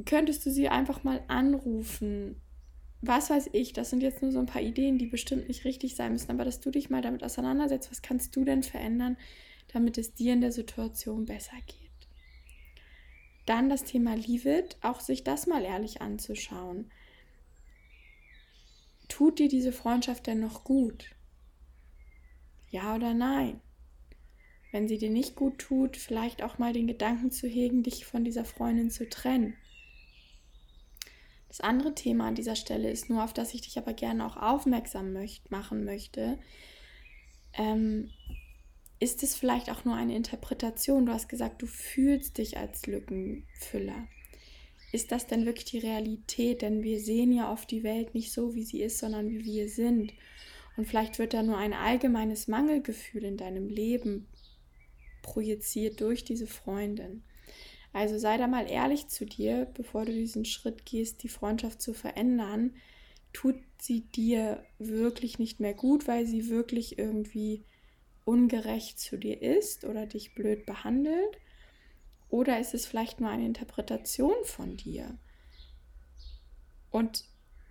Könntest 0.07 0.47
du 0.47 0.51
sie 0.51 0.69
einfach 0.69 1.05
mal 1.05 1.23
anrufen? 1.29 2.41
Was 3.03 3.31
weiß 3.31 3.51
ich, 3.53 3.73
das 3.73 3.91
sind 3.91 4.03
jetzt 4.03 4.23
nur 4.23 4.31
so 4.31 4.39
ein 4.39 4.47
paar 4.47 4.63
Ideen, 4.63 4.97
die 4.97 5.07
bestimmt 5.07 5.49
nicht 5.49 5.65
richtig 5.65 5.97
sein 5.97 6.13
müssen, 6.13 6.31
aber 6.31 6.45
dass 6.45 6.61
du 6.61 6.71
dich 6.71 6.89
mal 6.89 7.03
damit 7.03 7.25
auseinandersetzt, 7.25 7.91
was 7.91 8.01
kannst 8.01 8.37
du 8.37 8.45
denn 8.45 8.63
verändern, 8.63 9.17
damit 9.73 9.99
es 9.99 10.15
dir 10.15 10.33
in 10.33 10.41
der 10.41 10.53
Situation 10.53 11.27
besser 11.27 11.57
geht. 11.67 11.82
Dann 13.47 13.69
das 13.69 13.85
Thema 13.85 14.15
Leave 14.15 14.59
It, 14.59 14.77
auch 14.83 15.01
sich 15.01 15.25
das 15.25 15.47
mal 15.47 15.65
ehrlich 15.65 16.01
anzuschauen. 16.01 16.91
Tut 19.09 19.39
dir 19.39 19.49
diese 19.49 19.73
Freundschaft 19.73 20.27
denn 20.27 20.41
noch 20.41 20.65
gut? 20.65 21.15
Ja 22.71 22.95
oder 22.95 23.15
nein? 23.15 23.61
Wenn 24.71 24.89
sie 24.89 24.97
dir 24.97 25.11
nicht 25.11 25.37
gut 25.37 25.59
tut, 25.59 25.99
vielleicht 25.99 26.43
auch 26.43 26.59
mal 26.59 26.73
den 26.73 26.87
Gedanken 26.87 27.31
zu 27.31 27.47
hegen, 27.47 27.83
dich 27.83 28.07
von 28.07 28.25
dieser 28.25 28.47
Freundin 28.47 28.91
zu 28.91 29.09
trennen. 29.09 29.55
Das 31.49 31.61
andere 31.61 31.95
Thema 31.95 32.29
an 32.29 32.35
dieser 32.35 32.57
Stelle 32.57 32.91
ist 32.91 33.11
nur, 33.11 33.23
auf 33.23 33.35
das 33.35 33.53
ich 33.53 33.61
dich 33.61 33.77
aber 33.77 33.93
gerne 33.93 34.25
auch 34.25 34.39
aufmerksam 34.39 35.13
möcht 35.13 35.51
machen 35.51 35.85
möchte. 35.85 36.39
Ähm, 37.53 38.11
ist 39.03 39.25
es 39.25 39.35
vielleicht 39.35 39.69
auch 39.69 39.85
nur 39.85 39.97
eine 39.97 40.15
Interpretation? 40.15 41.07
Du 41.07 41.13
hast 41.13 41.29
gesagt, 41.29 41.61
du 41.61 41.67
fühlst 41.67 42.39
dich 42.39 42.57
als 42.57 42.87
Lückenfüller. 42.87 44.07
Ist 44.93 45.11
das 45.11 45.27
denn 45.27 45.45
wirklich 45.45 45.65
die 45.65 45.81
Realität? 45.81 46.63
Denn 46.63 46.85
wir 46.85 47.01
sehen 47.01 47.33
ja 47.33 47.51
oft 47.51 47.69
die 47.73 47.83
Welt 47.83 48.15
nicht 48.15 48.33
so, 48.33 48.55
wie 48.55 48.63
sie 48.63 48.81
ist, 48.81 48.99
sondern 48.99 49.29
wie 49.29 49.45
wir 49.45 49.69
sind. 49.69 50.13
Und 50.77 50.87
vielleicht 50.87 51.19
wird 51.19 51.35
da 51.35 51.43
nur 51.43 51.59
ein 51.59 51.73
allgemeines 51.73 52.47
Mangelgefühl 52.47 53.25
in 53.25 53.37
deinem 53.37 53.69
Leben 53.69 54.29
projiziert 55.23 56.01
durch 56.01 56.23
diese 56.23 56.47
Freundin. 56.47 57.25
Also 57.93 58.19
sei 58.19 58.37
da 58.37 58.47
mal 58.47 58.71
ehrlich 58.71 59.09
zu 59.09 59.27
dir, 59.27 59.67
bevor 59.75 60.05
du 60.05 60.13
diesen 60.13 60.45
Schritt 60.45 60.87
gehst, 60.87 61.25
die 61.25 61.29
Freundschaft 61.29 61.83
zu 61.83 61.93
verändern. 61.93 62.77
Tut 63.33 63.57
sie 63.81 64.03
dir 64.03 64.65
wirklich 64.79 65.41
nicht 65.41 65.59
mehr 65.59 65.75
gut, 65.75 66.07
weil 66.07 66.25
sie 66.25 66.51
wirklich 66.51 67.01
irgendwie 67.01 67.65
ungerecht 68.25 68.99
zu 68.99 69.17
dir 69.17 69.41
ist 69.43 69.85
oder 69.85 70.07
dich 70.07 70.35
blöd 70.35 70.67
behandelt? 70.67 71.39
Oder 72.29 72.59
ist 72.61 72.75
es 72.75 72.87
vielleicht 72.87 73.21
nur 73.21 73.31
eine 73.31 73.47
Interpretation 73.47 74.35
von 74.45 74.77
dir? 74.77 75.19
Und 76.91 77.25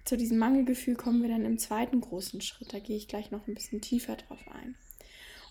zu 0.05 0.17
diesem 0.17 0.37
Mangelgefühl 0.37 0.95
kommen 0.95 1.21
wir 1.21 1.29
dann 1.29 1.45
im 1.45 1.57
zweiten 1.57 2.01
großen 2.01 2.41
Schritt. 2.41 2.73
Da 2.73 2.79
gehe 2.79 2.97
ich 2.97 3.07
gleich 3.07 3.31
noch 3.31 3.47
ein 3.47 3.53
bisschen 3.53 3.81
tiefer 3.81 4.15
drauf 4.15 4.39
ein. 4.51 4.75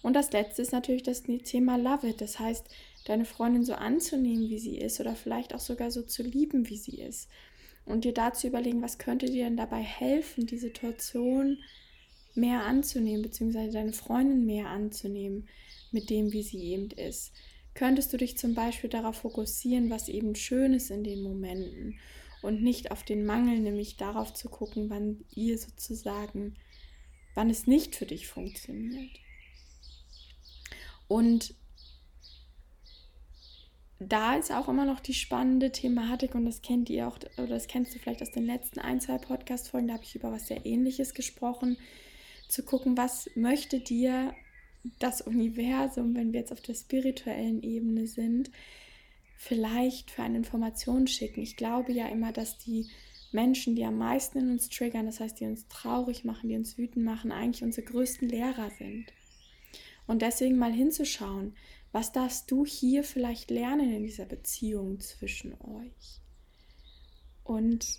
Und 0.02 0.14
das 0.14 0.32
letzte 0.32 0.62
ist 0.62 0.72
natürlich 0.72 1.02
das 1.02 1.22
Thema 1.22 1.76
Love 1.76 2.08
It. 2.08 2.20
Das 2.20 2.38
heißt, 2.38 2.66
deine 3.04 3.24
Freundin 3.24 3.64
so 3.64 3.74
anzunehmen, 3.74 4.48
wie 4.48 4.58
sie 4.58 4.78
ist, 4.78 5.00
oder 5.00 5.14
vielleicht 5.14 5.54
auch 5.54 5.60
sogar 5.60 5.90
so 5.90 6.02
zu 6.02 6.22
lieben, 6.22 6.68
wie 6.68 6.78
sie 6.78 7.00
ist. 7.00 7.28
Und 7.84 8.04
dir 8.04 8.14
dazu 8.14 8.46
überlegen, 8.46 8.82
was 8.82 8.98
könnte 8.98 9.26
dir 9.26 9.44
denn 9.44 9.56
dabei 9.56 9.82
helfen, 9.82 10.46
die 10.46 10.58
Situation 10.58 11.58
mehr 12.34 12.64
anzunehmen, 12.64 13.22
beziehungsweise 13.22 13.72
deine 13.72 13.92
Freundin 13.92 14.46
mehr 14.46 14.68
anzunehmen 14.68 15.48
mit 15.90 16.10
dem, 16.10 16.32
wie 16.32 16.42
sie 16.42 16.62
eben 16.62 16.90
ist. 16.90 17.32
Könntest 17.74 18.12
du 18.12 18.16
dich 18.16 18.36
zum 18.36 18.54
Beispiel 18.54 18.90
darauf 18.90 19.16
fokussieren, 19.16 19.90
was 19.90 20.08
eben 20.08 20.34
schön 20.34 20.74
ist 20.74 20.90
in 20.90 21.04
den 21.04 21.22
Momenten 21.22 21.98
und 22.42 22.62
nicht 22.62 22.90
auf 22.90 23.02
den 23.02 23.26
Mangel, 23.26 23.60
nämlich 23.60 23.96
darauf 23.96 24.32
zu 24.32 24.48
gucken, 24.48 24.90
wann 24.90 25.24
ihr 25.34 25.58
sozusagen, 25.58 26.54
wann 27.34 27.50
es 27.50 27.66
nicht 27.66 27.96
für 27.96 28.06
dich 28.06 28.26
funktioniert. 28.26 29.18
Und 31.06 31.54
da 33.98 34.36
ist 34.36 34.50
auch 34.50 34.68
immer 34.68 34.86
noch 34.86 35.00
die 35.00 35.12
spannende 35.12 35.72
Thematik 35.72 36.34
und 36.34 36.46
das 36.46 36.62
kennt 36.62 36.88
ihr 36.88 37.06
auch, 37.06 37.18
oder 37.36 37.48
das 37.48 37.66
kennst 37.66 37.94
du 37.94 37.98
vielleicht 37.98 38.22
aus 38.22 38.30
den 38.30 38.46
letzten 38.46 38.80
ein, 38.80 39.00
zwei 39.00 39.18
Podcast-Folgen, 39.18 39.88
da 39.88 39.94
habe 39.94 40.04
ich 40.04 40.14
über 40.14 40.32
was 40.32 40.46
sehr 40.46 40.64
ähnliches 40.64 41.12
gesprochen, 41.12 41.76
zu 42.50 42.62
gucken, 42.64 42.96
was 42.96 43.30
möchte 43.34 43.80
dir 43.80 44.34
das 44.98 45.20
Universum, 45.20 46.14
wenn 46.14 46.32
wir 46.32 46.40
jetzt 46.40 46.52
auf 46.52 46.60
der 46.60 46.74
spirituellen 46.74 47.62
Ebene 47.62 48.06
sind, 48.06 48.50
vielleicht 49.36 50.10
für 50.10 50.22
eine 50.22 50.38
Information 50.38 51.06
schicken. 51.06 51.40
Ich 51.40 51.56
glaube 51.56 51.92
ja 51.92 52.08
immer, 52.08 52.32
dass 52.32 52.58
die 52.58 52.88
Menschen, 53.32 53.76
die 53.76 53.84
am 53.84 53.98
meisten 53.98 54.38
in 54.38 54.50
uns 54.50 54.68
triggern, 54.68 55.06
das 55.06 55.20
heißt, 55.20 55.38
die 55.40 55.46
uns 55.46 55.68
traurig 55.68 56.24
machen, 56.24 56.48
die 56.48 56.56
uns 56.56 56.76
wütend 56.76 57.04
machen, 57.04 57.30
eigentlich 57.30 57.62
unsere 57.62 57.86
größten 57.86 58.28
Lehrer 58.28 58.70
sind. 58.78 59.06
Und 60.06 60.22
deswegen 60.22 60.56
mal 60.56 60.72
hinzuschauen, 60.72 61.54
was 61.92 62.12
darfst 62.12 62.50
du 62.50 62.64
hier 62.64 63.04
vielleicht 63.04 63.50
lernen 63.50 63.92
in 63.92 64.02
dieser 64.02 64.24
Beziehung 64.24 65.00
zwischen 65.00 65.54
euch? 65.60 66.20
Und 67.44 67.98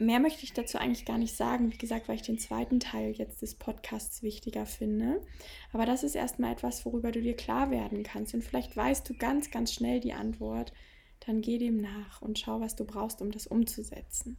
Mehr 0.00 0.18
möchte 0.18 0.44
ich 0.44 0.54
dazu 0.54 0.78
eigentlich 0.78 1.04
gar 1.04 1.18
nicht 1.18 1.36
sagen, 1.36 1.70
wie 1.70 1.76
gesagt, 1.76 2.08
weil 2.08 2.16
ich 2.16 2.22
den 2.22 2.38
zweiten 2.38 2.80
Teil 2.80 3.12
jetzt 3.12 3.42
des 3.42 3.54
Podcasts 3.54 4.22
wichtiger 4.22 4.64
finde. 4.64 5.20
Aber 5.74 5.84
das 5.84 6.02
ist 6.04 6.14
erstmal 6.14 6.54
etwas, 6.54 6.86
worüber 6.86 7.12
du 7.12 7.20
dir 7.20 7.36
klar 7.36 7.70
werden 7.70 8.02
kannst. 8.02 8.32
Und 8.32 8.42
vielleicht 8.42 8.74
weißt 8.74 9.06
du 9.06 9.12
ganz, 9.12 9.50
ganz 9.50 9.74
schnell 9.74 10.00
die 10.00 10.14
Antwort. 10.14 10.72
Dann 11.26 11.42
geh 11.42 11.58
dem 11.58 11.82
nach 11.82 12.22
und 12.22 12.38
schau, 12.38 12.62
was 12.62 12.76
du 12.76 12.86
brauchst, 12.86 13.20
um 13.20 13.30
das 13.30 13.46
umzusetzen. 13.46 14.38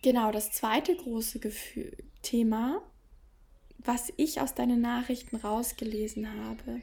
Genau, 0.00 0.32
das 0.32 0.50
zweite 0.50 0.96
große 0.96 1.40
Gefühl, 1.40 1.94
Thema, 2.22 2.80
was 3.76 4.10
ich 4.16 4.40
aus 4.40 4.54
deinen 4.54 4.80
Nachrichten 4.80 5.36
rausgelesen 5.36 6.42
habe, 6.42 6.80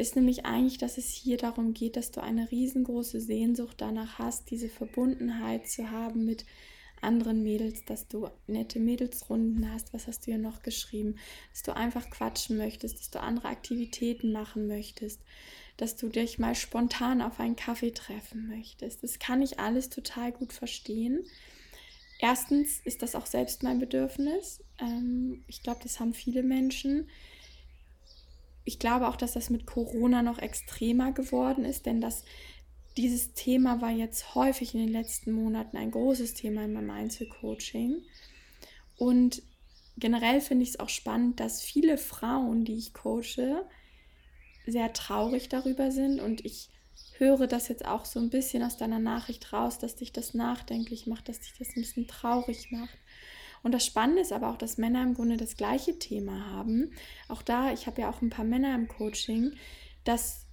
ist 0.00 0.16
nämlich 0.16 0.46
eigentlich, 0.46 0.78
dass 0.78 0.98
es 0.98 1.12
hier 1.12 1.36
darum 1.36 1.74
geht, 1.74 1.96
dass 1.96 2.10
du 2.10 2.22
eine 2.22 2.50
riesengroße 2.50 3.20
Sehnsucht 3.20 3.76
danach 3.78 4.18
hast, 4.18 4.50
diese 4.50 4.68
Verbundenheit 4.68 5.68
zu 5.68 5.90
haben 5.90 6.24
mit 6.24 6.44
anderen 7.02 7.42
Mädels, 7.42 7.84
dass 7.84 8.08
du 8.08 8.28
nette 8.46 8.78
Mädelsrunden 8.78 9.72
hast, 9.72 9.92
was 9.94 10.06
hast 10.06 10.26
du 10.26 10.32
ja 10.32 10.38
noch 10.38 10.62
geschrieben, 10.62 11.16
dass 11.52 11.62
du 11.62 11.74
einfach 11.74 12.10
quatschen 12.10 12.56
möchtest, 12.56 12.98
dass 12.98 13.10
du 13.10 13.20
andere 13.20 13.48
Aktivitäten 13.48 14.32
machen 14.32 14.66
möchtest, 14.66 15.20
dass 15.76 15.96
du 15.96 16.08
dich 16.08 16.38
mal 16.38 16.54
spontan 16.54 17.22
auf 17.22 17.40
einen 17.40 17.56
Kaffee 17.56 17.92
treffen 17.92 18.48
möchtest. 18.48 19.02
Das 19.02 19.18
kann 19.18 19.40
ich 19.40 19.58
alles 19.58 19.88
total 19.88 20.32
gut 20.32 20.52
verstehen. 20.52 21.24
Erstens 22.18 22.80
ist 22.84 23.00
das 23.00 23.14
auch 23.14 23.24
selbst 23.24 23.62
mein 23.62 23.78
Bedürfnis. 23.78 24.62
Ähm, 24.78 25.42
ich 25.46 25.62
glaube, 25.62 25.80
das 25.82 26.00
haben 26.00 26.12
viele 26.12 26.42
Menschen 26.42 27.08
ich 28.64 28.78
glaube 28.78 29.08
auch, 29.08 29.16
dass 29.16 29.32
das 29.32 29.50
mit 29.50 29.66
Corona 29.66 30.22
noch 30.22 30.38
extremer 30.38 31.12
geworden 31.12 31.64
ist, 31.64 31.86
denn 31.86 32.00
das, 32.00 32.24
dieses 32.96 33.32
Thema 33.34 33.80
war 33.80 33.90
jetzt 33.90 34.34
häufig 34.34 34.74
in 34.74 34.80
den 34.80 34.92
letzten 34.92 35.32
Monaten 35.32 35.76
ein 35.76 35.90
großes 35.90 36.34
Thema 36.34 36.64
in 36.64 36.72
meinem 36.72 36.90
Einzelcoaching. 36.90 38.02
Und 38.96 39.42
generell 39.96 40.40
finde 40.40 40.64
ich 40.64 40.70
es 40.70 40.80
auch 40.80 40.88
spannend, 40.88 41.40
dass 41.40 41.62
viele 41.62 41.98
Frauen, 41.98 42.64
die 42.64 42.76
ich 42.76 42.92
coache, 42.92 43.64
sehr 44.66 44.92
traurig 44.92 45.48
darüber 45.48 45.90
sind. 45.90 46.20
Und 46.20 46.44
ich 46.44 46.68
höre 47.18 47.46
das 47.46 47.68
jetzt 47.68 47.84
auch 47.84 48.04
so 48.04 48.20
ein 48.20 48.30
bisschen 48.30 48.62
aus 48.62 48.76
deiner 48.76 48.98
Nachricht 48.98 49.52
raus, 49.52 49.78
dass 49.78 49.96
dich 49.96 50.12
das 50.12 50.34
nachdenklich 50.34 51.06
macht, 51.06 51.28
dass 51.28 51.40
dich 51.40 51.54
das 51.58 51.68
ein 51.68 51.82
bisschen 51.82 52.06
traurig 52.06 52.70
macht. 52.70 52.96
Und 53.62 53.72
das 53.72 53.84
Spannende 53.84 54.22
ist 54.22 54.32
aber 54.32 54.50
auch, 54.50 54.56
dass 54.56 54.78
Männer 54.78 55.02
im 55.02 55.14
Grunde 55.14 55.36
das 55.36 55.56
gleiche 55.56 55.98
Thema 55.98 56.46
haben. 56.50 56.92
Auch 57.28 57.42
da, 57.42 57.72
ich 57.72 57.86
habe 57.86 58.02
ja 58.02 58.10
auch 58.10 58.22
ein 58.22 58.30
paar 58.30 58.44
Männer 58.44 58.74
im 58.74 58.88
Coaching, 58.88 59.52
das 60.04 60.46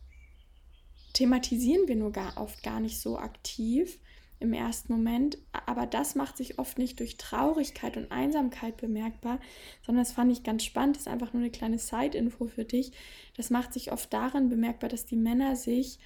thematisieren 1.13 1.87
wir 1.87 1.95
nur 1.95 2.11
gar, 2.11 2.37
oft 2.37 2.61
gar 2.63 2.79
nicht 2.79 2.99
so 2.99 3.17
aktiv 3.17 3.99
im 4.39 4.53
ersten 4.53 4.93
Moment, 4.93 5.39
aber 5.65 5.87
das 5.87 6.13
macht 6.13 6.37
sich 6.37 6.59
oft 6.59 6.77
nicht 6.77 6.99
durch 6.99 7.17
Traurigkeit 7.17 7.97
und 7.97 8.11
Einsamkeit 8.11 8.77
bemerkbar, 8.77 9.39
sondern 9.83 10.03
das 10.03 10.13
fand 10.13 10.31
ich 10.31 10.43
ganz 10.43 10.63
spannend, 10.63 10.95
das 10.95 11.03
ist 11.03 11.11
einfach 11.11 11.33
nur 11.33 11.41
eine 11.41 11.51
kleine 11.51 11.79
Side-Info 11.79 12.45
für 12.45 12.65
dich. 12.65 12.91
Das 13.35 13.49
macht 13.49 13.73
sich 13.73 13.91
oft 13.91 14.13
darin 14.13 14.49
bemerkbar, 14.49 14.89
dass 14.89 15.05
die 15.05 15.15
Männer 15.15 15.55
sich, 15.55 15.97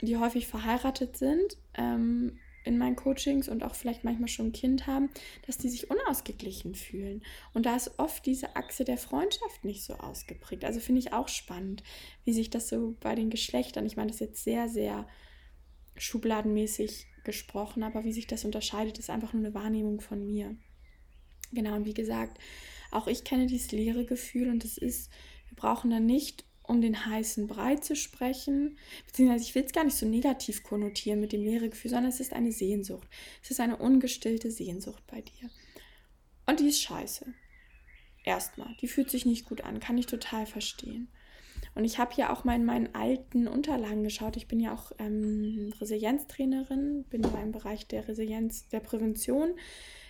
die 0.00 0.16
häufig 0.16 0.46
verheiratet 0.46 1.18
sind, 1.18 1.58
ähm, 1.74 2.38
in 2.66 2.78
meinen 2.78 2.96
Coachings 2.96 3.48
und 3.48 3.62
auch 3.62 3.74
vielleicht 3.74 4.04
manchmal 4.04 4.28
schon 4.28 4.48
ein 4.48 4.52
Kind 4.52 4.86
haben, 4.86 5.10
dass 5.46 5.58
die 5.58 5.68
sich 5.68 5.90
unausgeglichen 5.90 6.74
fühlen. 6.74 7.22
Und 7.54 7.66
da 7.66 7.76
ist 7.76 7.98
oft 7.98 8.26
diese 8.26 8.56
Achse 8.56 8.84
der 8.84 8.98
Freundschaft 8.98 9.64
nicht 9.64 9.84
so 9.84 9.94
ausgeprägt. 9.94 10.64
Also 10.64 10.80
finde 10.80 11.00
ich 11.00 11.12
auch 11.12 11.28
spannend, 11.28 11.82
wie 12.24 12.32
sich 12.32 12.50
das 12.50 12.68
so 12.68 12.96
bei 13.00 13.14
den 13.14 13.30
Geschlechtern, 13.30 13.86
ich 13.86 13.96
meine 13.96 14.08
das 14.08 14.20
ist 14.20 14.28
jetzt 14.28 14.44
sehr, 14.44 14.68
sehr 14.68 15.06
schubladenmäßig 15.96 17.06
gesprochen, 17.24 17.82
aber 17.82 18.04
wie 18.04 18.12
sich 18.12 18.26
das 18.26 18.44
unterscheidet, 18.44 18.98
ist 18.98 19.10
einfach 19.10 19.32
nur 19.32 19.44
eine 19.44 19.54
Wahrnehmung 19.54 20.00
von 20.00 20.24
mir. 20.24 20.56
Genau, 21.52 21.76
und 21.76 21.84
wie 21.84 21.94
gesagt, 21.94 22.38
auch 22.90 23.06
ich 23.06 23.24
kenne 23.24 23.46
dieses 23.46 23.72
leere 23.72 24.04
Gefühl 24.04 24.48
und 24.48 24.64
es 24.64 24.78
ist, 24.78 25.10
wir 25.48 25.56
brauchen 25.56 25.90
dann 25.90 26.06
nicht 26.06 26.44
um 26.68 26.80
den 26.80 27.06
heißen 27.06 27.46
Brei 27.46 27.76
zu 27.76 27.96
sprechen, 27.96 28.78
beziehungsweise 29.06 29.44
ich 29.44 29.54
will 29.54 29.64
es 29.64 29.72
gar 29.72 29.84
nicht 29.84 29.96
so 29.96 30.06
negativ 30.06 30.62
konnotieren 30.62 31.20
mit 31.20 31.32
dem 31.32 31.42
leere 31.42 31.68
Gefühl, 31.68 31.90
sondern 31.90 32.10
es 32.10 32.20
ist 32.20 32.32
eine 32.32 32.52
Sehnsucht. 32.52 33.08
Es 33.42 33.50
ist 33.50 33.60
eine 33.60 33.76
ungestillte 33.76 34.50
Sehnsucht 34.50 35.02
bei 35.06 35.20
dir. 35.20 35.50
Und 36.46 36.60
die 36.60 36.68
ist 36.68 36.82
scheiße. 36.82 37.26
Erstmal. 38.24 38.74
Die 38.80 38.88
fühlt 38.88 39.10
sich 39.10 39.24
nicht 39.24 39.46
gut 39.46 39.62
an, 39.62 39.80
kann 39.80 39.98
ich 39.98 40.06
total 40.06 40.46
verstehen. 40.46 41.08
Und 41.74 41.84
ich 41.84 41.98
habe 41.98 42.14
hier 42.14 42.32
auch 42.32 42.44
mal 42.44 42.56
in 42.56 42.64
meinen 42.64 42.94
alten 42.94 43.48
Unterlagen 43.48 44.02
geschaut. 44.02 44.36
Ich 44.36 44.48
bin 44.48 44.60
ja 44.60 44.74
auch 44.74 44.92
ähm, 44.98 45.72
Resilienztrainerin, 45.80 47.04
bin 47.04 47.22
im 47.22 47.52
Bereich 47.52 47.86
der 47.86 48.08
Resilienz, 48.08 48.68
der 48.68 48.80
Prävention 48.80 49.54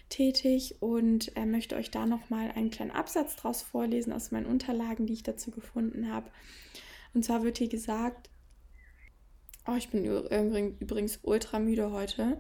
tätig 0.09 0.77
und 0.81 1.37
äh, 1.37 1.47
möchte 1.47 1.77
euch 1.77 1.91
da 1.91 2.07
nochmal 2.07 2.51
einen 2.53 2.71
kleinen 2.71 2.91
Absatz 2.91 3.37
draus 3.37 3.63
vorlesen 3.63 4.13
aus 4.13 4.31
meinen 4.31 4.47
Unterlagen, 4.47 5.07
die 5.07 5.15
ich 5.15 5.23
dazu 5.23 5.51
gefunden 5.51 6.13
habe. 6.13 6.31
Und 7.15 7.25
zwar 7.25 7.43
wird 7.43 7.59
hier 7.59 7.69
gesagt, 7.69 8.31
oh, 9.67 9.75
ich 9.77 9.89
bin 9.89 10.05
übrigens 10.05 11.21
ultra 11.23 11.59
müde 11.59 11.91
heute. 11.91 12.39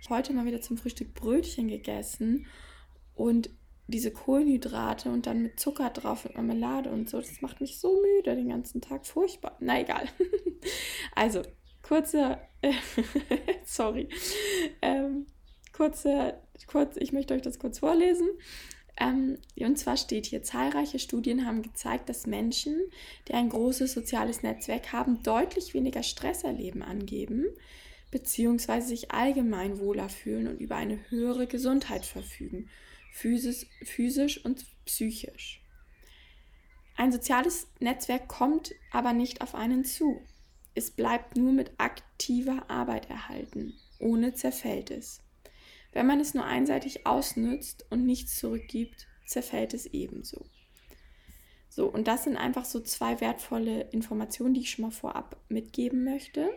Ich 0.00 0.08
habe 0.10 0.18
heute 0.18 0.32
mal 0.32 0.44
wieder 0.44 0.60
zum 0.60 0.76
Frühstück 0.76 1.14
Brötchen 1.14 1.68
gegessen 1.68 2.46
und 3.14 3.50
diese 3.86 4.10
Kohlenhydrate 4.10 5.10
und 5.10 5.26
dann 5.26 5.42
mit 5.42 5.60
Zucker 5.60 5.90
drauf 5.90 6.24
und 6.24 6.34
Marmelade 6.34 6.90
und 6.90 7.08
so, 7.08 7.18
das 7.20 7.42
macht 7.42 7.60
mich 7.60 7.78
so 7.78 8.00
müde 8.00 8.34
den 8.34 8.48
ganzen 8.48 8.80
Tag. 8.80 9.06
Furchtbar. 9.06 9.56
Na 9.60 9.80
egal. 9.80 10.08
also, 11.14 11.42
kurze, 11.82 12.38
sorry, 13.64 14.08
ähm, 14.80 15.26
kurze, 15.74 16.38
kurz, 16.66 16.96
ich 16.96 17.12
möchte 17.12 17.34
euch 17.34 17.42
das 17.42 17.58
kurz 17.58 17.80
vorlesen. 17.80 18.28
Ähm, 18.96 19.38
und 19.56 19.76
zwar 19.76 19.96
steht 19.96 20.26
hier, 20.26 20.42
zahlreiche 20.42 20.98
Studien 20.98 21.46
haben 21.46 21.62
gezeigt, 21.62 22.08
dass 22.08 22.26
Menschen, 22.26 22.80
die 23.28 23.34
ein 23.34 23.48
großes 23.48 23.92
soziales 23.92 24.42
Netzwerk 24.42 24.92
haben, 24.92 25.22
deutlich 25.22 25.74
weniger 25.74 26.02
Stress 26.02 26.44
erleben 26.44 26.82
angeben, 26.82 27.46
beziehungsweise 28.12 28.88
sich 28.88 29.10
allgemein 29.10 29.80
wohler 29.80 30.08
fühlen 30.08 30.46
und 30.46 30.60
über 30.60 30.76
eine 30.76 30.98
höhere 31.10 31.48
Gesundheit 31.48 32.06
verfügen, 32.06 32.70
physisch, 33.12 33.66
physisch 33.82 34.44
und 34.44 34.64
psychisch. 34.84 35.60
Ein 36.96 37.10
soziales 37.10 37.66
Netzwerk 37.80 38.28
kommt 38.28 38.72
aber 38.92 39.12
nicht 39.12 39.40
auf 39.40 39.56
einen 39.56 39.84
zu. 39.84 40.20
Es 40.76 40.92
bleibt 40.92 41.36
nur 41.36 41.52
mit 41.52 41.72
aktiver 41.78 42.70
Arbeit 42.70 43.10
erhalten, 43.10 43.74
ohne 43.98 44.34
zerfällt 44.34 44.92
es. 44.92 45.23
Wenn 45.94 46.06
man 46.06 46.20
es 46.20 46.34
nur 46.34 46.44
einseitig 46.44 47.06
ausnützt 47.06 47.86
und 47.90 48.04
nichts 48.04 48.36
zurückgibt, 48.36 49.06
zerfällt 49.26 49.72
es 49.74 49.86
ebenso. 49.86 50.44
So, 51.68 51.86
und 51.86 52.08
das 52.08 52.24
sind 52.24 52.36
einfach 52.36 52.64
so 52.64 52.80
zwei 52.80 53.20
wertvolle 53.20 53.82
Informationen, 53.90 54.54
die 54.54 54.60
ich 54.60 54.70
schon 54.70 54.84
mal 54.84 54.90
vorab 54.90 55.36
mitgeben 55.48 56.04
möchte. 56.04 56.50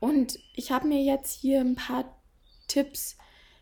Und 0.00 0.38
ich 0.54 0.70
habe 0.70 0.86
mir 0.86 1.02
jetzt 1.02 1.32
hier 1.40 1.60
ein 1.60 1.74
paar 1.74 2.20
Tipps 2.68 3.16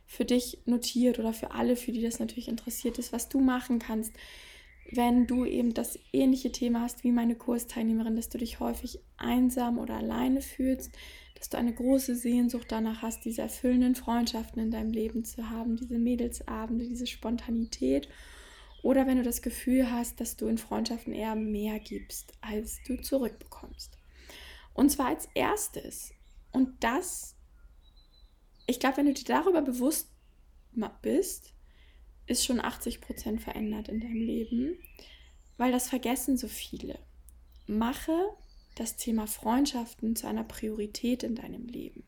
für 0.07 0.25
dich 0.27 0.59
notiert 0.66 1.18
oder 1.18 1.33
für 1.33 1.53
alle, 1.53 1.77
für 1.77 1.92
die 1.92 2.03
das 2.03 2.18
natürlich 2.18 2.48
interessiert 2.48 2.98
ist, 2.98 3.12
was 3.12 3.31
du 3.31 3.40
machen 3.40 3.79
kannst, 3.79 4.12
wenn 4.90 5.27
du 5.27 5.46
eben 5.46 5.72
das 5.72 5.98
ähnliche 6.12 6.53
Thema 6.53 6.83
hast 6.83 7.03
wie 7.03 7.12
meine 7.12 7.35
Kursteilnehmerin, 7.35 8.16
dass 8.16 8.29
du 8.29 8.37
dich 8.37 8.61
häufig 8.61 9.01
einsam 9.16 9.79
oder 9.79 9.94
alleine 9.94 10.42
fühlst, 10.42 10.92
dass 11.42 11.48
du 11.48 11.59
eine 11.59 11.74
große 11.74 12.14
Sehnsucht 12.14 12.70
danach 12.70 13.02
hast, 13.02 13.24
diese 13.24 13.42
erfüllenden 13.42 13.96
Freundschaften 13.96 14.62
in 14.62 14.70
deinem 14.70 14.92
Leben 14.92 15.24
zu 15.24 15.50
haben, 15.50 15.74
diese 15.74 15.98
Mädelsabende, 15.98 16.87
diese 16.87 17.09
Spontanität. 17.09 18.09
Oder 18.85 19.09
wenn 19.09 19.16
du 19.16 19.24
das 19.24 19.42
Gefühl 19.42 19.90
hast, 19.90 20.20
dass 20.20 20.37
du 20.37 20.46
in 20.46 20.57
Freundschaften 20.57 21.12
eher 21.12 21.35
mehr 21.35 21.81
gibst, 21.81 22.33
als 22.42 22.78
du 22.87 22.96
zurückbekommst. 22.96 23.98
Und 24.72 24.90
zwar 24.90 25.07
als 25.07 25.28
erstes. 25.35 26.12
Und 26.52 26.85
das, 26.85 27.35
ich 28.68 28.78
glaube, 28.78 28.98
wenn 28.98 29.07
du 29.07 29.12
dir 29.12 29.24
darüber 29.24 29.62
bewusst 29.62 30.12
bist, 31.02 31.55
ist 32.28 32.44
schon 32.44 32.61
80 32.61 33.00
Prozent 33.00 33.42
verändert 33.42 33.88
in 33.88 33.98
deinem 33.98 34.22
Leben, 34.22 34.78
weil 35.57 35.72
das 35.72 35.88
vergessen 35.88 36.37
so 36.37 36.46
viele. 36.46 37.00
Mache 37.66 38.16
das 38.74 38.96
Thema 38.96 39.26
Freundschaften 39.26 40.16
zu 40.16 40.26
einer 40.26 40.44
Priorität 40.44 41.22
in 41.22 41.35
deinem 41.35 41.66
Leben. 41.66 42.04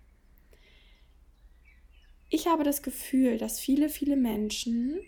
Ich 2.31 2.47
habe 2.47 2.65
das 2.65 2.83
Gefühl, 2.83 3.39
dass 3.39 3.61
viele, 3.61 3.89
viele 3.89 4.17
Menschen 4.17 4.99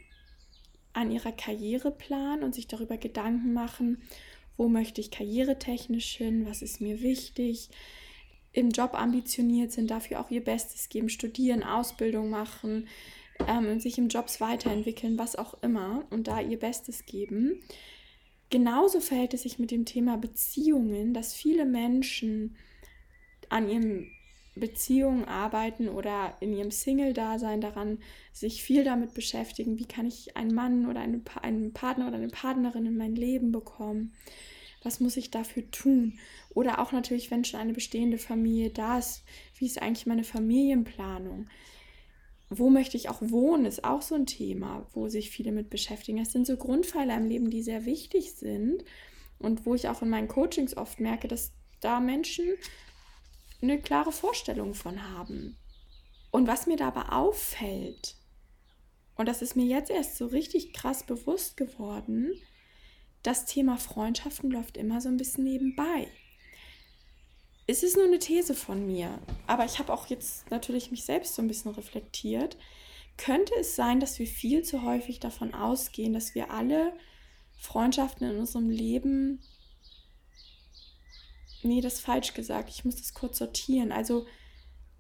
an 0.93 1.11
ihrer 1.11 1.33
Karriere 1.33 1.91
planen 1.91 2.43
und 2.43 2.55
sich 2.55 2.67
darüber 2.67 2.97
Gedanken 2.97 3.53
machen, 3.53 4.03
wo 4.57 4.69
möchte 4.69 5.01
ich 5.01 5.11
karrieretechnisch 5.11 6.17
hin, 6.17 6.47
was 6.47 6.63
ist 6.63 6.81
mir 6.81 7.03
wichtig, 7.03 7.69
im 8.53 8.71
Job 8.71 8.95
ambitioniert 8.95 9.73
sind, 9.73 9.91
dafür 9.91 10.21
auch 10.21 10.31
ihr 10.31 10.43
Bestes 10.43 10.89
geben, 10.89 11.11
studieren, 11.11 11.63
Ausbildung 11.63 12.31
machen, 12.31 12.89
ähm, 13.47 13.81
sich 13.81 13.99
im 13.99 14.09
Jobs 14.09 14.41
weiterentwickeln, 14.41 15.19
was 15.19 15.37
auch 15.37 15.63
immer 15.63 16.07
und 16.11 16.27
da 16.27 16.41
ihr 16.41 16.59
Bestes 16.59 17.05
geben. 17.05 17.61
Genauso 18.51 19.01
verhält 19.01 19.35
es 19.35 19.43
sich 19.43 19.59
mit 19.59 19.71
dem 19.71 19.85
Thema 19.85 20.17
Beziehungen, 20.17 21.15
dass 21.15 21.35
viele 21.35 21.65
Menschen 21.65 22.57
an 23.49 23.69
ihren 23.69 24.11
Beziehungen 24.55 25.27
arbeiten 25.27 25.89
oder 25.89 26.37
in 26.41 26.53
ihrem 26.55 26.71
Single-Dasein 26.71 27.61
daran 27.61 27.99
sich 28.33 28.63
viel 28.63 28.85
damit 28.85 29.15
beschäftigen, 29.15 29.79
wie 29.79 29.85
kann 29.85 30.07
ich 30.07 30.37
einen 30.37 30.55
Mann 30.55 30.89
oder 30.89 31.01
eine, 31.01 31.21
einen 31.43 31.73
Partner 31.73 32.09
oder 32.09 32.17
eine 32.17 32.29
Partnerin 32.29 32.87
in 32.87 32.97
mein 32.97 33.15
Leben 33.17 33.53
bekommen. 33.53 34.15
Was 34.83 35.01
muss 35.01 35.17
ich 35.17 35.31
dafür 35.31 35.71
tun? 35.71 36.19
Oder 36.55 36.79
auch 36.79 36.93
natürlich, 36.93 37.31
wenn 37.31 37.45
schon 37.45 37.61
eine 37.61 37.75
bestehende 37.75 38.19
Familie 38.19 38.71
da 38.71 38.99
ist, 38.99 39.25
wie 39.59 39.67
ist 39.67 39.83
eigentlich 39.83 40.07
meine 40.07 40.25
Familienplanung? 40.25 41.49
Wo 42.49 42.71
möchte 42.71 42.97
ich 42.97 43.09
auch 43.09 43.21
wohnen, 43.21 43.67
ist 43.67 43.85
auch 43.85 44.03
so 44.03 44.15
ein 44.15 44.27
Thema, 44.27 44.87
wo 44.93 45.09
sich 45.09 45.31
viele 45.31 45.53
mit 45.53 45.69
beschäftigen. 45.69 46.19
Es 46.19 46.33
sind 46.33 46.47
so 46.47 46.57
Grundpfeiler 46.57 47.17
im 47.17 47.27
Leben, 47.27 47.51
die 47.51 47.63
sehr 47.63 47.85
wichtig 47.85 48.35
sind 48.35 48.85
und 49.39 49.67
wo 49.67 49.75
ich 49.75 49.89
auch 49.89 50.03
in 50.03 50.11
meinen 50.11 50.29
Coachings 50.29 50.77
oft 50.77 51.01
merke, 51.01 51.29
dass 51.29 51.53
da 51.81 51.99
Menschen 51.99 52.55
eine 53.61 53.81
klare 53.81 54.13
Vorstellung 54.13 54.75
von 54.75 55.13
haben. 55.13 55.57
Und 56.31 56.47
was 56.47 56.67
mir 56.67 56.77
dabei 56.77 57.09
auffällt, 57.09 58.17
und 59.17 59.27
das 59.27 59.43
ist 59.43 59.57
mir 59.57 59.65
jetzt 59.65 59.91
erst 59.91 60.17
so 60.17 60.27
richtig 60.27 60.73
krass 60.73 61.05
bewusst 61.05 61.57
geworden, 61.57 62.33
das 63.23 63.47
Thema 63.47 63.77
Freundschaften 63.77 64.51
läuft 64.51 64.77
immer 64.77 65.01
so 65.01 65.09
ein 65.09 65.17
bisschen 65.17 65.45
nebenbei 65.45 66.09
es 67.67 67.83
ist 67.83 67.97
nur 67.97 68.07
eine 68.07 68.19
These 68.19 68.55
von 68.55 68.87
mir, 68.87 69.19
aber 69.47 69.65
ich 69.65 69.79
habe 69.79 69.93
auch 69.93 70.07
jetzt 70.07 70.51
natürlich 70.51 70.91
mich 70.91 71.05
selbst 71.05 71.35
so 71.35 71.43
ein 71.43 71.49
bisschen 71.49 71.73
reflektiert. 71.73 72.57
Könnte 73.17 73.53
es 73.59 73.75
sein, 73.75 73.99
dass 73.99 74.19
wir 74.19 74.27
viel 74.27 74.63
zu 74.63 74.83
häufig 74.83 75.19
davon 75.19 75.55
ausgehen, 75.55 76.13
dass 76.13 76.35
wir 76.35 76.51
alle 76.51 76.93
Freundschaften 77.57 78.31
in 78.31 78.39
unserem 78.39 78.71
Leben. 78.71 79.41
Nee, 81.63 81.81
das 81.81 81.95
ist 81.95 82.01
falsch 82.03 82.35
gesagt. 82.35 82.71
Ich 82.71 82.85
muss 82.85 82.97
das 82.97 83.15
kurz 83.15 83.39
sortieren. 83.39 83.91
Also, 83.91 84.27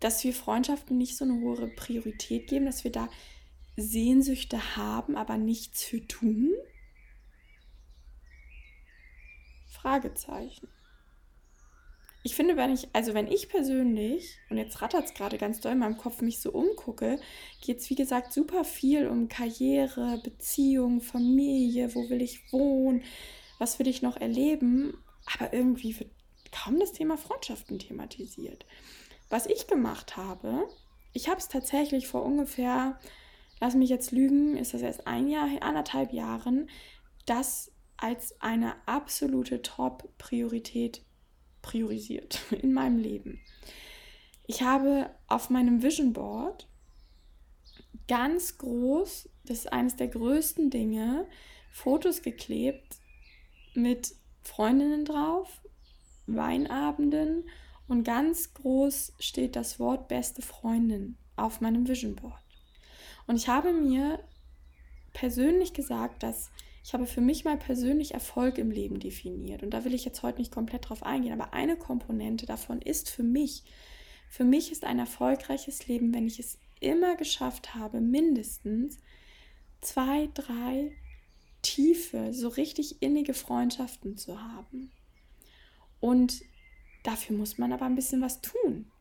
dass 0.00 0.24
wir 0.24 0.32
Freundschaften 0.32 0.98
nicht 0.98 1.16
so 1.16 1.24
eine 1.24 1.40
hohe 1.40 1.68
Priorität 1.68 2.48
geben, 2.48 2.66
dass 2.66 2.82
wir 2.82 2.90
da 2.90 3.08
Sehnsüchte 3.76 4.76
haben, 4.76 5.16
aber 5.16 5.36
nichts 5.36 5.84
für 5.84 6.04
tun? 6.04 6.52
Fragezeichen 9.68 10.68
ich 12.26 12.34
finde, 12.34 12.56
wenn 12.56 12.74
ich, 12.74 12.88
also 12.92 13.14
wenn 13.14 13.28
ich 13.28 13.48
persönlich, 13.48 14.36
und 14.50 14.56
jetzt 14.56 14.82
rattert 14.82 15.04
es 15.04 15.14
gerade 15.14 15.38
ganz 15.38 15.60
doll 15.60 15.70
in 15.70 15.78
meinem 15.78 15.96
Kopf, 15.96 16.22
mich 16.22 16.40
so 16.40 16.50
umgucke, 16.50 17.20
geht 17.60 17.78
es 17.78 17.88
wie 17.88 17.94
gesagt 17.94 18.32
super 18.32 18.64
viel 18.64 19.06
um 19.06 19.28
Karriere, 19.28 20.20
Beziehung, 20.24 21.00
Familie, 21.00 21.94
wo 21.94 22.10
will 22.10 22.20
ich 22.20 22.52
wohnen, 22.52 23.04
was 23.60 23.78
will 23.78 23.86
ich 23.86 24.02
noch 24.02 24.16
erleben, 24.16 24.98
aber 25.32 25.52
irgendwie 25.52 25.96
wird 26.00 26.10
kaum 26.50 26.80
das 26.80 26.90
Thema 26.90 27.16
Freundschaften 27.16 27.78
thematisiert. 27.78 28.66
Was 29.28 29.46
ich 29.46 29.68
gemacht 29.68 30.16
habe, 30.16 30.66
ich 31.12 31.28
habe 31.28 31.38
es 31.38 31.46
tatsächlich 31.46 32.08
vor 32.08 32.24
ungefähr, 32.24 32.98
lass 33.60 33.76
mich 33.76 33.88
jetzt 33.88 34.10
lügen, 34.10 34.56
ist 34.56 34.74
das 34.74 34.82
erst 34.82 35.06
ein 35.06 35.28
Jahr, 35.28 35.48
anderthalb 35.60 36.12
Jahren, 36.12 36.70
das 37.24 37.70
als 37.96 38.40
eine 38.40 38.74
absolute 38.86 39.62
Top-Priorität 39.62 41.05
priorisiert 41.66 42.40
in 42.62 42.72
meinem 42.72 42.98
Leben. 42.98 43.40
Ich 44.46 44.62
habe 44.62 45.10
auf 45.26 45.50
meinem 45.50 45.82
Vision 45.82 46.12
Board 46.12 46.68
ganz 48.06 48.56
groß, 48.58 49.28
das 49.44 49.58
ist 49.58 49.72
eines 49.72 49.96
der 49.96 50.06
größten 50.08 50.70
Dinge, 50.70 51.26
Fotos 51.72 52.22
geklebt 52.22 52.98
mit 53.74 54.14
Freundinnen 54.44 55.04
drauf, 55.04 55.60
Weinabenden 56.28 57.48
und 57.88 58.04
ganz 58.04 58.54
groß 58.54 59.14
steht 59.18 59.56
das 59.56 59.80
Wort 59.80 60.06
beste 60.06 60.42
Freundin 60.42 61.16
auf 61.34 61.60
meinem 61.60 61.88
Vision 61.88 62.14
Board. 62.14 62.40
Und 63.26 63.36
ich 63.36 63.48
habe 63.48 63.72
mir 63.72 64.20
persönlich 65.12 65.72
gesagt, 65.72 66.22
dass 66.22 66.50
ich 66.86 66.94
habe 66.94 67.06
für 67.06 67.20
mich 67.20 67.44
mal 67.44 67.56
persönlich 67.56 68.14
Erfolg 68.14 68.58
im 68.58 68.70
Leben 68.70 69.00
definiert. 69.00 69.64
Und 69.64 69.70
da 69.70 69.84
will 69.84 69.92
ich 69.92 70.04
jetzt 70.04 70.22
heute 70.22 70.38
nicht 70.38 70.52
komplett 70.52 70.88
drauf 70.88 71.02
eingehen, 71.02 71.32
aber 71.32 71.52
eine 71.52 71.76
Komponente 71.76 72.46
davon 72.46 72.80
ist 72.80 73.10
für 73.10 73.24
mich, 73.24 73.64
für 74.28 74.44
mich 74.44 74.70
ist 74.70 74.84
ein 74.84 75.00
erfolgreiches 75.00 75.88
Leben, 75.88 76.14
wenn 76.14 76.28
ich 76.28 76.38
es 76.38 76.60
immer 76.78 77.16
geschafft 77.16 77.74
habe, 77.74 78.00
mindestens 78.00 78.98
zwei, 79.80 80.28
drei 80.34 80.92
tiefe, 81.60 82.32
so 82.32 82.46
richtig 82.46 83.02
innige 83.02 83.34
Freundschaften 83.34 84.16
zu 84.16 84.40
haben. 84.40 84.92
Und 85.98 86.40
dafür 87.02 87.36
muss 87.36 87.58
man 87.58 87.72
aber 87.72 87.86
ein 87.86 87.96
bisschen 87.96 88.22
was 88.22 88.40
tun. 88.42 88.92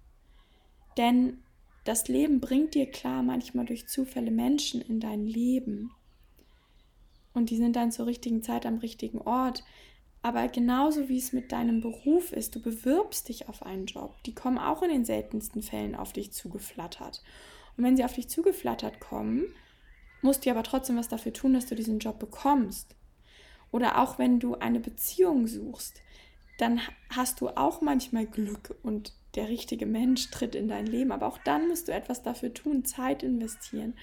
Denn 0.97 1.37
das 1.83 2.07
Leben 2.07 2.39
bringt 2.39 2.73
dir 2.73 2.89
klar 2.89 3.21
manchmal 3.21 3.65
durch 3.65 3.87
Zufälle 3.87 4.31
Menschen 4.31 4.81
in 4.81 4.99
dein 4.99 5.27
Leben. 5.27 5.91
Und 7.35 7.51
die 7.51 7.57
sind 7.57 7.75
dann 7.75 7.91
zur 7.91 8.07
richtigen 8.07 8.41
Zeit 8.41 8.65
am 8.65 8.79
richtigen 8.79 9.19
Ort. 9.19 9.63
Aber 10.23 10.47
genauso 10.47 11.07
wie 11.07 11.19
es 11.19 11.33
mit 11.33 11.51
deinem 11.51 11.81
Beruf 11.81 12.31
ist, 12.31 12.55
du 12.55 12.59
bewirbst 12.59 13.29
dich 13.29 13.47
auf 13.47 13.63
einen 13.63 13.85
Job. 13.85 14.15
Die 14.25 14.33
kommen 14.33 14.57
auch 14.57 14.81
in 14.81 14.89
den 14.89 15.05
seltensten 15.05 15.61
Fällen 15.61 15.93
auf 15.93 16.13
dich 16.13 16.31
zugeflattert. 16.31 17.21
Und 17.77 17.83
wenn 17.83 17.95
sie 17.95 18.03
auf 18.03 18.13
dich 18.13 18.27
zugeflattert 18.27 18.99
kommen, 18.99 19.53
musst 20.23 20.45
du 20.45 20.49
aber 20.49 20.63
trotzdem 20.63 20.97
was 20.97 21.09
dafür 21.09 21.33
tun, 21.33 21.53
dass 21.53 21.67
du 21.67 21.75
diesen 21.75 21.99
Job 21.99 22.17
bekommst. 22.17 22.95
Oder 23.71 24.01
auch 24.01 24.17
wenn 24.17 24.39
du 24.39 24.55
eine 24.55 24.79
Beziehung 24.79 25.45
suchst, 25.45 26.01
dann 26.57 26.79
hast 27.09 27.41
du 27.41 27.49
auch 27.49 27.81
manchmal 27.81 28.25
Glück 28.25 28.75
und 28.81 29.13
der 29.35 29.49
richtige 29.49 29.85
Mensch 29.85 30.31
tritt 30.31 30.55
in 30.55 30.67
dein 30.67 30.87
Leben. 30.87 31.11
Aber 31.11 31.27
auch 31.27 31.37
dann 31.39 31.67
musst 31.67 31.87
du 31.87 31.91
etwas 31.91 32.23
dafür 32.23 32.53
tun, 32.53 32.85
Zeit 32.85 33.21
investieren, 33.21 33.93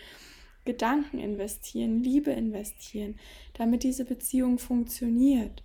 Gedanken 0.64 1.18
investieren, 1.18 2.02
Liebe 2.02 2.30
investieren, 2.30 3.18
damit 3.54 3.82
diese 3.82 4.04
Beziehung 4.04 4.58
funktioniert. 4.58 5.62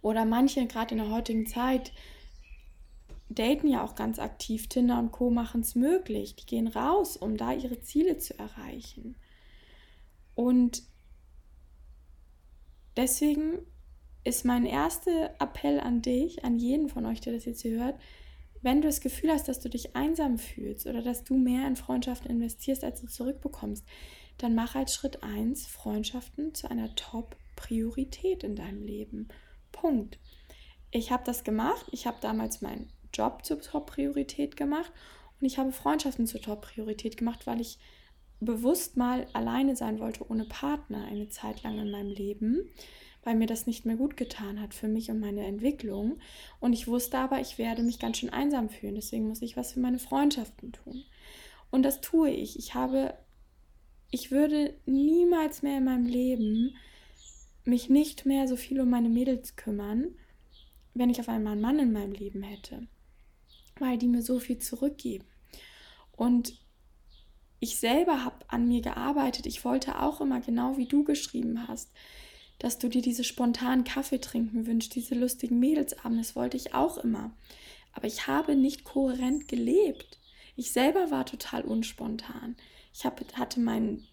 Oder 0.00 0.24
manche, 0.24 0.66
gerade 0.66 0.94
in 0.94 0.98
der 0.98 1.10
heutigen 1.10 1.46
Zeit, 1.46 1.92
daten 3.28 3.68
ja 3.68 3.82
auch 3.84 3.94
ganz 3.94 4.18
aktiv. 4.18 4.68
Tinder 4.68 4.98
und 4.98 5.12
Co. 5.12 5.30
machen 5.30 5.62
es 5.62 5.74
möglich. 5.74 6.36
Die 6.36 6.46
gehen 6.46 6.68
raus, 6.68 7.16
um 7.16 7.36
da 7.36 7.52
ihre 7.52 7.80
Ziele 7.80 8.18
zu 8.18 8.38
erreichen. 8.38 9.16
Und 10.34 10.82
deswegen 12.96 13.60
ist 14.24 14.44
mein 14.44 14.66
erster 14.66 15.34
Appell 15.38 15.80
an 15.80 16.02
dich, 16.02 16.44
an 16.44 16.58
jeden 16.58 16.88
von 16.88 17.06
euch, 17.06 17.20
der 17.20 17.34
das 17.34 17.44
jetzt 17.44 17.62
hier 17.62 17.78
hört, 17.78 18.00
wenn 18.64 18.80
du 18.80 18.88
das 18.88 19.00
Gefühl 19.00 19.30
hast, 19.30 19.46
dass 19.46 19.60
du 19.60 19.68
dich 19.68 19.94
einsam 19.94 20.38
fühlst 20.38 20.86
oder 20.86 21.02
dass 21.02 21.22
du 21.22 21.36
mehr 21.36 21.68
in 21.68 21.76
Freundschaften 21.76 22.30
investierst, 22.30 22.82
als 22.82 23.02
du 23.02 23.06
zurückbekommst, 23.06 23.84
dann 24.38 24.54
mach 24.54 24.74
als 24.74 24.94
Schritt 24.94 25.22
1 25.22 25.66
Freundschaften 25.66 26.54
zu 26.54 26.70
einer 26.70 26.94
Top-Priorität 26.94 28.42
in 28.42 28.56
deinem 28.56 28.82
Leben. 28.82 29.28
Punkt. 29.70 30.18
Ich 30.90 31.12
habe 31.12 31.24
das 31.24 31.44
gemacht. 31.44 31.86
Ich 31.92 32.06
habe 32.06 32.16
damals 32.20 32.62
meinen 32.62 32.90
Job 33.12 33.44
zur 33.44 33.60
Top-Priorität 33.60 34.56
gemacht 34.56 34.92
und 35.40 35.46
ich 35.46 35.58
habe 35.58 35.70
Freundschaften 35.70 36.26
zur 36.26 36.40
Top-Priorität 36.40 37.16
gemacht, 37.18 37.46
weil 37.46 37.60
ich 37.60 37.78
bewusst 38.40 38.96
mal 38.96 39.26
alleine 39.34 39.76
sein 39.76 39.98
wollte, 40.00 40.28
ohne 40.28 40.44
Partner, 40.44 41.04
eine 41.04 41.28
Zeit 41.28 41.62
lang 41.62 41.78
in 41.78 41.90
meinem 41.90 42.10
Leben 42.10 42.70
weil 43.24 43.34
mir 43.34 43.46
das 43.46 43.66
nicht 43.66 43.86
mehr 43.86 43.96
gut 43.96 44.16
getan 44.16 44.60
hat 44.60 44.74
für 44.74 44.86
mich 44.86 45.10
und 45.10 45.18
meine 45.18 45.46
Entwicklung. 45.46 46.18
Und 46.60 46.74
ich 46.74 46.86
wusste 46.86 47.18
aber, 47.18 47.40
ich 47.40 47.58
werde 47.58 47.82
mich 47.82 47.98
ganz 47.98 48.18
schön 48.18 48.30
einsam 48.30 48.68
fühlen. 48.68 48.94
Deswegen 48.94 49.28
muss 49.28 49.42
ich 49.42 49.56
was 49.56 49.72
für 49.72 49.80
meine 49.80 49.98
Freundschaften 49.98 50.72
tun. 50.72 51.04
Und 51.70 51.82
das 51.82 52.02
tue 52.02 52.30
ich. 52.30 52.58
Ich 52.58 52.74
habe, 52.74 53.14
ich 54.10 54.30
würde 54.30 54.74
niemals 54.84 55.62
mehr 55.62 55.78
in 55.78 55.84
meinem 55.84 56.06
Leben 56.06 56.76
mich 57.64 57.88
nicht 57.88 58.26
mehr 58.26 58.46
so 58.46 58.56
viel 58.56 58.78
um 58.80 58.90
meine 58.90 59.08
Mädels 59.08 59.56
kümmern, 59.56 60.14
wenn 60.92 61.08
ich 61.08 61.18
auf 61.18 61.28
einmal 61.30 61.54
einen 61.54 61.62
Mann 61.62 61.78
in 61.78 61.92
meinem 61.92 62.12
Leben 62.12 62.42
hätte. 62.42 62.86
Weil 63.78 63.96
die 63.96 64.06
mir 64.06 64.22
so 64.22 64.38
viel 64.38 64.58
zurückgeben. 64.58 65.24
Und 66.12 66.60
ich 67.58 67.78
selber 67.78 68.22
habe 68.22 68.44
an 68.48 68.68
mir 68.68 68.82
gearbeitet. 68.82 69.46
Ich 69.46 69.64
wollte 69.64 70.00
auch 70.00 70.20
immer, 70.20 70.40
genau 70.40 70.76
wie 70.76 70.86
du 70.86 71.04
geschrieben 71.04 71.66
hast, 71.66 71.90
dass 72.58 72.78
du 72.78 72.88
dir 72.88 73.02
diese 73.02 73.24
spontanen 73.24 73.84
Kaffee 73.84 74.20
trinken 74.20 74.66
wünschst, 74.66 74.94
diese 74.94 75.14
lustigen 75.14 75.58
Mädelsabende, 75.58 76.22
das 76.22 76.36
wollte 76.36 76.56
ich 76.56 76.74
auch 76.74 76.98
immer. 76.98 77.32
Aber 77.92 78.06
ich 78.06 78.26
habe 78.26 78.56
nicht 78.56 78.84
kohärent 78.84 79.48
gelebt. 79.48 80.18
Ich 80.56 80.72
selber 80.72 81.10
war 81.10 81.26
total 81.26 81.62
unspontan. 81.62 82.56
Ich 82.92 83.04
hab, 83.04 83.20
hatte 83.36 83.60
meinen 83.60 84.06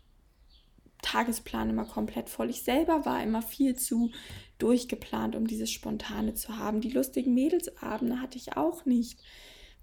Tagesplan 1.01 1.69
immer 1.69 1.86
komplett 1.86 2.30
voll. 2.30 2.49
Ich 2.49 2.63
selber 2.63 3.06
war 3.06 3.23
immer 3.23 3.41
viel 3.41 3.75
zu 3.75 4.12
durchgeplant, 4.60 5.36
um 5.36 5.47
dieses 5.47 5.71
Spontane 5.71 6.36
zu 6.36 6.58
haben. 6.58 6.82
Die 6.82 6.91
lustigen 6.91 7.34
Mädelsabende 7.34 8.21
hatte 8.21 8.38
ich 8.38 8.56
auch 8.56 8.86
nicht, 8.86 9.19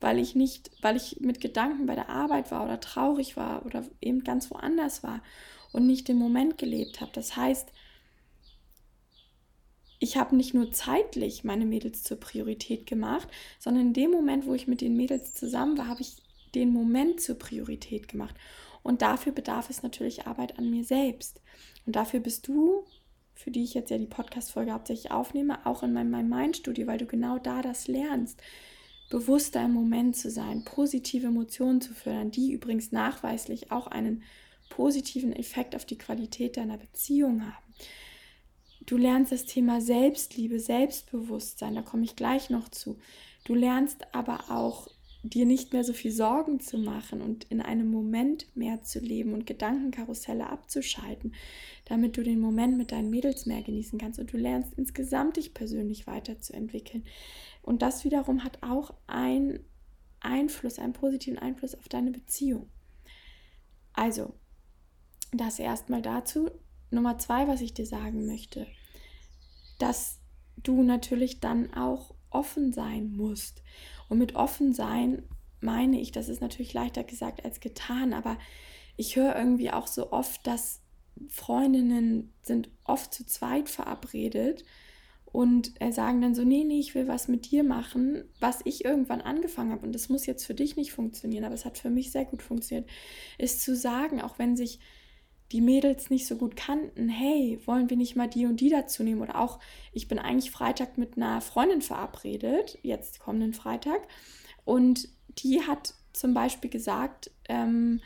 weil 0.01 0.19
ich 0.19 0.35
nicht, 0.35 0.71
weil 0.81 0.97
ich 0.97 1.21
mit 1.21 1.41
Gedanken 1.41 1.87
bei 1.87 1.97
der 1.97 2.09
Arbeit 2.09 2.51
war 2.51 2.65
oder 2.65 2.81
traurig 2.81 3.37
war 3.37 3.67
oder 3.67 3.85
eben 4.01 4.23
ganz 4.23 4.51
woanders 4.51 5.03
war 5.03 5.23
und 5.73 5.87
nicht 5.87 6.07
den 6.09 6.19
Moment 6.19 6.59
gelebt 6.59 7.01
habe. 7.01 7.11
Das 7.13 7.37
heißt, 7.37 7.73
ich 9.99 10.17
habe 10.17 10.37
nicht 10.37 10.55
nur 10.55 10.71
zeitlich 10.73 11.45
meine 11.45 11.67
Mädels 11.67 12.03
zur 12.03 12.19
Priorität 12.19 12.87
gemacht, 12.87 13.29
sondern 13.59 13.89
in 13.89 13.93
dem 13.93 14.11
Moment, 14.11 14.47
wo 14.47 14.55
ich 14.55 14.69
mit 14.69 14.81
den 14.81 14.97
Mädels 14.97 15.35
zusammen 15.35 15.77
war, 15.77 15.89
habe 15.89 16.03
ich 16.03 16.17
den 16.55 16.73
Moment 16.73 17.21
zur 17.21 17.39
Priorität 17.39 18.09
gemacht. 18.09 18.35
Und 18.83 19.03
dafür 19.03 19.33
bedarf 19.33 19.71
es 19.71 19.83
natürlich 19.83 20.27
Arbeit 20.27 20.59
an 20.59 20.71
mir 20.71 20.85
selbst. 20.85 21.43
Und 21.85 21.97
dafür 21.97 22.21
bist 22.21 22.47
du, 22.47 22.85
für 23.35 23.51
die 23.51 23.65
ich 23.65 23.75
jetzt 23.75 23.91
ja 23.91 23.99
die 23.99 24.07
Podcast-Folge 24.07 24.73
hauptsächlich 24.73 25.11
aufnehme, 25.11 25.65
auch 25.67 25.83
in 25.83 25.93
meinem 25.93 26.29
Mind-Studio, 26.29 26.87
weil 26.87 26.99
du 26.99 27.07
genau 27.07 27.39
da 27.39 27.61
das 27.61 27.89
lernst, 27.89 28.41
bewusster 29.11 29.65
im 29.65 29.73
Moment 29.73 30.17
zu 30.17 30.31
sein, 30.31 30.65
positive 30.65 31.27
Emotionen 31.27 31.81
zu 31.81 31.95
fördern, 31.95 32.31
die 32.31 32.53
übrigens 32.53 32.93
nachweislich 32.93 33.73
auch 33.73 33.87
einen 33.87 34.23
positiven 34.71 35.33
Effekt 35.33 35.75
auf 35.75 35.85
die 35.85 35.99
Qualität 35.99 36.57
deiner 36.57 36.79
Beziehung 36.79 37.45
haben. 37.45 37.75
Du 38.89 38.97
lernst 38.97 39.33
das 39.33 39.45
Thema 39.45 39.83
Selbstliebe, 39.83 40.59
Selbstbewusstsein, 40.59 41.75
da 41.75 41.83
komme 41.83 42.05
ich 42.05 42.17
gleich 42.17 42.49
noch 42.49 42.71
zu. 42.71 42.97
Du 43.45 43.55
lernst 43.55 44.15
aber 44.15 44.45
auch 44.49 44.89
dir 45.23 45.45
nicht 45.45 45.75
mehr 45.75 45.85
so 45.85 45.93
viel 45.93 46.11
Sorgen 46.11 46.59
zu 46.59 46.79
machen 46.79 47.21
und 47.21 47.45
in 47.51 47.61
einem 47.61 47.91
Moment 47.91 48.47
mehr 48.57 48.81
zu 48.81 48.99
leben 48.99 49.35
und 49.35 49.45
Gedankenkarusselle 49.45 50.49
abzuschalten, 50.49 51.35
damit 51.85 52.17
du 52.17 52.23
den 52.23 52.41
Moment 52.41 52.79
mit 52.79 52.91
deinen 52.91 53.11
Mädels 53.11 53.45
mehr 53.45 53.61
genießen 53.61 53.99
kannst 53.99 54.21
und 54.21 54.33
du 54.33 54.39
lernst 54.39 54.73
insgesamt 54.79 55.37
dich 55.37 55.53
persönlich 55.53 56.07
weiterzuentwickeln. 56.07 57.05
Und 57.61 57.83
das 57.83 58.05
wiederum 58.05 58.43
hat 58.43 58.63
auch 58.63 58.95
einen 59.07 59.61
Einfluss, 60.21 60.79
einen 60.79 60.95
positiven 60.95 61.39
Einfluss 61.39 61.75
auf 61.75 61.91
deine 61.91 62.11
Beziehung. 62.11 62.71
Also, 63.93 64.33
das 65.31 65.59
erstmal 65.59 66.01
dazu. 66.01 66.51
Nummer 66.91 67.19
zwei, 67.19 67.47
was 67.49 67.61
ich 67.61 67.75
dir 67.75 67.85
sagen 67.85 68.25
möchte 68.25 68.67
dass 69.79 70.21
du 70.57 70.83
natürlich 70.83 71.41
dann 71.41 71.73
auch 71.75 72.15
offen 72.31 72.73
sein 72.73 73.13
musst. 73.13 73.63
Und 74.09 74.19
mit 74.19 74.35
offen 74.35 74.73
sein 74.73 75.23
meine 75.61 76.01
ich, 76.01 76.13
das 76.13 76.29
ist 76.29 76.41
natürlich 76.41 76.73
leichter 76.73 77.05
gesagt 77.05 77.45
als 77.45 77.61
getan, 77.61 78.13
aber 78.13 78.39
ich 78.97 79.17
höre 79.17 79.37
irgendwie 79.37 79.71
auch 79.71 79.87
so 79.87 80.13
oft, 80.13 80.47
dass 80.47 80.83
Freundinnen 81.29 82.33
sind 82.43 82.71
oft 82.85 83.13
zu 83.13 83.27
zweit 83.27 83.69
verabredet 83.69 84.65
und 85.25 85.75
sagen 85.91 86.21
dann 86.21 86.35
so, 86.35 86.45
nee, 86.45 86.65
nee, 86.65 86.81
ich 86.81 86.95
will 86.95 87.09
was 87.09 87.29
mit 87.29 87.51
dir 87.51 87.65
machen, 87.65 88.25
was 88.41 88.61
ich 88.65 88.85
irgendwann 88.85 89.21
angefangen 89.21 89.73
habe 89.73 89.85
und 89.85 89.95
das 89.95 90.09
muss 90.09 90.27
jetzt 90.27 90.45
für 90.45 90.55
dich 90.55 90.77
nicht 90.77 90.93
funktionieren, 90.93 91.45
aber 91.45 91.55
es 91.55 91.65
hat 91.65 91.77
für 91.77 91.91
mich 91.91 92.13
sehr 92.13 92.25
gut 92.25 92.43
funktioniert, 92.43 92.89
ist 93.37 93.63
zu 93.63 93.77
sagen, 93.77 94.21
auch 94.21 94.39
wenn 94.39 94.57
sich 94.57 94.81
die 95.53 95.61
Mädels 95.61 96.11
nicht 96.11 96.27
so 96.27 96.37
gut 96.37 96.57
kannten, 96.57 97.09
hey, 97.09 97.59
wollen 97.65 97.89
wir 97.89 97.97
nicht 97.97 98.17
mal 98.17 98.29
die 98.29 98.47
und 98.47 98.61
die 98.61 98.69
dazu 98.69 99.03
nehmen? 99.03 99.23
Oder 99.23 99.41
auch, 99.41 99.59
ich 99.93 100.09
bin 100.09 100.19
eigentlich 100.19 100.51
Freitag 100.51 100.99
mit 100.99 101.17
einer 101.17 101.41
Freundin 101.41 101.83
verabredet, 101.83 102.79
jetzt 102.83 103.21
kommenden 103.21 103.55
Freitag, 103.55 104.07
und 104.65 105.09
die 105.39 105.63
hat 105.63 105.95
zum 106.13 106.35
Beispiel 106.35 106.71
gesagt, 106.71 107.31
ähm, 107.49 108.01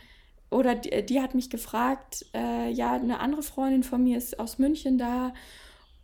oder 0.50 0.74
die, 0.74 1.04
die, 1.04 1.20
hat 1.20 1.34
mich 1.34 1.50
gefragt, 1.50 2.26
äh, 2.34 2.70
ja, 2.70 2.92
eine 2.92 3.20
andere 3.20 3.42
Freundin 3.42 3.82
von 3.82 4.04
mir 4.04 4.18
ist 4.18 4.38
aus 4.38 4.58
München 4.58 4.98
da 4.98 5.32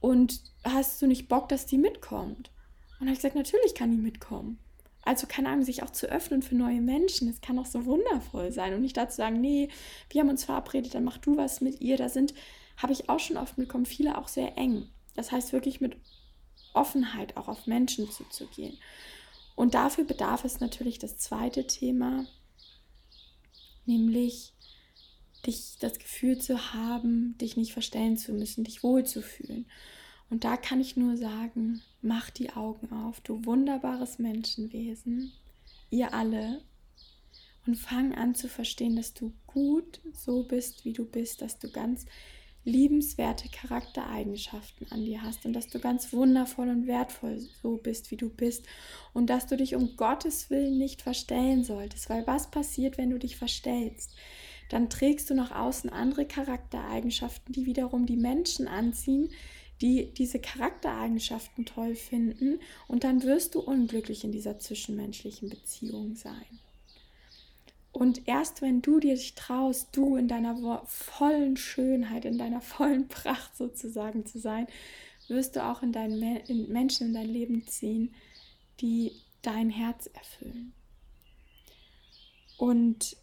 und 0.01 0.41
hast 0.65 1.01
du 1.03 1.07
nicht 1.07 1.29
Bock, 1.29 1.49
dass 1.49 1.67
die 1.67 1.79
mitkommt? 1.79 2.51
Und 2.99 3.07
habe 3.07 3.13
ich 3.13 3.19
gesagt, 3.19 3.37
natürlich 3.37 3.75
kann 3.75 3.91
die 3.91 3.99
mitkommen. 3.99 4.59
Also 5.03 5.27
keine 5.27 5.49
Ahnung, 5.49 5.65
sich 5.65 5.83
auch 5.83 5.91
zu 5.91 6.07
öffnen 6.07 6.43
für 6.43 6.55
neue 6.55 6.81
Menschen. 6.81 7.29
Es 7.29 7.41
kann 7.41 7.59
auch 7.59 7.67
so 7.67 7.87
wundervoll 7.87 8.53
sein. 8.53 8.75
Und 8.75 8.83
nicht 8.83 8.97
dazu 8.97 9.17
sagen, 9.17 9.41
nee, 9.41 9.69
wir 10.11 10.21
haben 10.21 10.29
uns 10.29 10.45
verabredet, 10.45 10.95
dann 10.95 11.05
mach 11.05 11.19
du 11.19 11.37
was 11.37 11.61
mit 11.61 11.81
ihr. 11.81 11.97
Da 11.97 12.09
sind, 12.09 12.35
habe 12.77 12.93
ich 12.93 13.09
auch 13.09 13.21
schon 13.21 13.37
oft 13.37 13.57
mitbekommen, 13.59 13.87
viele 13.87 14.19
auch 14.19 14.29
sehr 14.29 14.59
eng. 14.59 14.89
Das 15.15 15.33
heißt 15.33 15.53
wirklich 15.53 15.81
mit 15.81 15.97
Offenheit 16.75 17.37
auch 17.37 17.49
auf 17.49 17.67
Menschen 17.67 18.11
zuzugehen. 18.11 18.79
Und 19.57 19.75
dafür 19.75 20.05
bedarf 20.05 20.45
es 20.45 20.61
natürlich 20.61 20.99
das 20.99 21.19
zweite 21.19 21.67
Thema, 21.67 22.27
nämlich 23.87 24.53
dich 25.47 25.77
das 25.81 25.99
Gefühl 25.99 26.39
zu 26.39 26.75
haben, 26.75 27.37
dich 27.39 27.57
nicht 27.57 27.73
verstellen 27.73 28.17
zu 28.17 28.33
müssen, 28.33 28.65
dich 28.65 28.83
wohlzufühlen. 28.83 29.67
Und 30.31 30.45
da 30.45 30.57
kann 30.57 30.81
ich 30.81 30.97
nur 30.97 31.17
sagen, 31.17 31.81
mach 32.03 32.31
die 32.31 32.51
Augen 32.51 32.93
auf, 32.93 33.21
du 33.21 33.45
wunderbares 33.45 34.19
Menschenwesen, 34.19 35.33
ihr 35.91 36.13
alle, 36.13 36.61
und 37.67 37.77
fang 37.77 38.15
an 38.15 38.35
zu 38.35 38.49
verstehen, 38.49 38.97
dass 38.97 39.13
du 39.13 39.33
gut 39.47 40.01
so 40.15 40.43
bist, 40.43 40.87
wie 40.87 40.95
du 40.95 41.05
bist, 41.05 41.43
dass 41.43 41.59
du 41.59 41.71
ganz 41.71 42.07
liebenswerte 42.65 43.49
Charaktereigenschaften 43.51 44.91
an 44.91 45.05
dir 45.05 45.23
hast 45.23 45.45
und 45.45 45.53
dass 45.53 45.69
du 45.69 45.79
ganz 45.79 46.13
wundervoll 46.13 46.69
und 46.69 46.87
wertvoll 46.87 47.39
so 47.63 47.77
bist, 47.77 48.11
wie 48.11 48.17
du 48.17 48.31
bist 48.31 48.67
und 49.13 49.29
dass 49.29 49.47
du 49.47 49.57
dich 49.57 49.75
um 49.75 49.97
Gottes 49.97 50.51
Willen 50.51 50.79
nicht 50.79 51.03
verstellen 51.03 51.63
solltest, 51.63 52.11
weil 52.11 52.27
was 52.27 52.51
passiert, 52.51 52.99
wenn 52.99 53.11
du 53.11 53.19
dich 53.19 53.37
verstellst? 53.37 54.15
Dann 54.71 54.91
trägst 54.91 55.31
du 55.31 55.35
nach 55.35 55.51
außen 55.51 55.91
andere 55.91 56.27
Charaktereigenschaften, 56.27 57.53
die 57.53 57.65
wiederum 57.65 58.07
die 58.07 58.17
Menschen 58.17 58.69
anziehen, 58.69 59.31
die 59.81 60.13
diese 60.13 60.41
Charaktereigenschaften 60.41 61.65
toll 61.65 61.95
finden 61.95 62.61
und 62.89 63.05
dann 63.05 63.23
wirst 63.23 63.55
du 63.55 63.61
unglücklich 63.61 64.25
in 64.25 64.33
dieser 64.33 64.59
zwischenmenschlichen 64.59 65.49
Beziehung 65.49 66.17
sein. 66.17 66.61
Und 67.93 68.29
erst 68.29 68.63
wenn 68.63 68.83
du 68.83 69.01
dir 69.01 69.15
dich 69.15 69.35
traust, 69.35 69.89
du 69.93 70.17
in 70.17 70.29
deiner 70.29 70.83
vollen 70.87 71.57
Schönheit, 71.57 72.25
in 72.25 72.39
deiner 72.39 72.61
vollen 72.61 73.09
Pracht 73.09 73.57
sozusagen 73.57 74.27
zu 74.27 74.39
sein, 74.39 74.67
wirst 75.29 75.57
du 75.57 75.65
auch 75.65 75.83
in 75.83 75.93
deinen 75.93 76.23
in 76.47 76.69
Menschen 76.73 77.09
in 77.09 77.15
dein 77.15 77.29
Leben 77.29 77.67
ziehen, 77.67 78.15
die 78.81 79.13
dein 79.43 79.71
Herz 79.71 80.07
erfüllen. 80.07 80.73
Und 82.57 83.17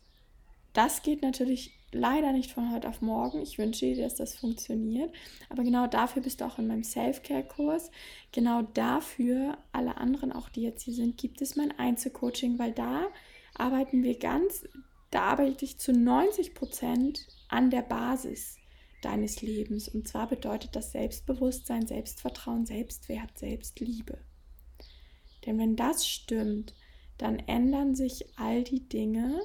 das 0.74 1.04
geht 1.04 1.22
natürlich 1.22 1.75
leider 1.92 2.32
nicht 2.32 2.52
von 2.52 2.74
heute 2.74 2.90
auf 2.90 3.02
morgen. 3.02 3.42
Ich 3.42 3.58
wünsche 3.58 3.86
dir, 3.86 4.04
dass 4.04 4.16
das 4.16 4.36
funktioniert. 4.36 5.12
Aber 5.50 5.64
genau 5.64 5.88
dafür 5.88 6.22
bist 6.22 6.42
du 6.42 6.46
auch 6.46 6.60
in 6.60 6.68
meinem 6.68 6.84
Self-Care-Kurs. 6.84 7.92
Genau 8.32 8.62
dafür, 8.62 9.58
alle 9.72 9.98
anderen, 9.98 10.32
auch 10.32 10.50
die 10.50 10.64
jetzt 10.64 10.84
hier 10.84 10.94
sind, 10.94 11.18
gibt 11.18 11.42
es 11.42 11.56
mein 11.56 11.78
Einzelcoaching, 11.78 12.60
weil 12.60 12.74
da 12.74 13.08
arbeiten 13.54 14.04
wir 14.04 14.20
ganz, 14.20 14.68
da 15.12 15.22
arbeite 15.22 15.66
ich 15.66 15.78
zu 15.78 15.94
90 15.94 16.54
Prozent 16.54 17.28
an 17.48 17.70
der 17.70 17.84
Basis 17.84 18.58
deines 19.02 19.42
Lebens. 19.42 19.88
Und 19.88 20.08
zwar 20.08 20.28
bedeutet 20.28 20.76
das 20.76 20.92
Selbstbewusstsein, 20.92 21.88
Selbstvertrauen, 21.88 22.66
Selbstwert, 22.66 23.38
Selbstliebe. 23.38 24.18
Denn 25.46 25.60
wenn 25.60 25.76
das 25.76 26.08
stimmt, 26.08 26.74
dann 27.18 27.40
ändern 27.40 27.96
sich 27.96 28.38
all 28.38 28.64
die 28.64 28.90
Dinge 28.90 29.40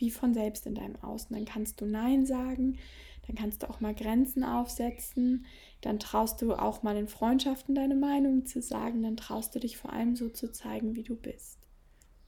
wie 0.00 0.10
von 0.10 0.34
selbst 0.34 0.66
in 0.66 0.74
deinem 0.74 0.96
Außen. 0.96 1.34
Dann 1.34 1.44
kannst 1.44 1.80
du 1.80 1.86
Nein 1.86 2.26
sagen, 2.26 2.78
dann 3.26 3.36
kannst 3.36 3.62
du 3.62 3.70
auch 3.70 3.80
mal 3.80 3.94
Grenzen 3.94 4.42
aufsetzen, 4.42 5.46
dann 5.82 6.00
traust 6.00 6.42
du 6.42 6.54
auch 6.54 6.82
mal 6.82 6.96
in 6.96 7.06
Freundschaften 7.06 7.74
deine 7.74 7.94
Meinung 7.94 8.44
zu 8.46 8.60
sagen, 8.60 9.02
dann 9.02 9.16
traust 9.16 9.54
du 9.54 9.60
dich 9.60 9.76
vor 9.76 9.92
allem 9.92 10.16
so 10.16 10.28
zu 10.28 10.50
zeigen, 10.50 10.96
wie 10.96 11.04
du 11.04 11.14
bist. 11.14 11.58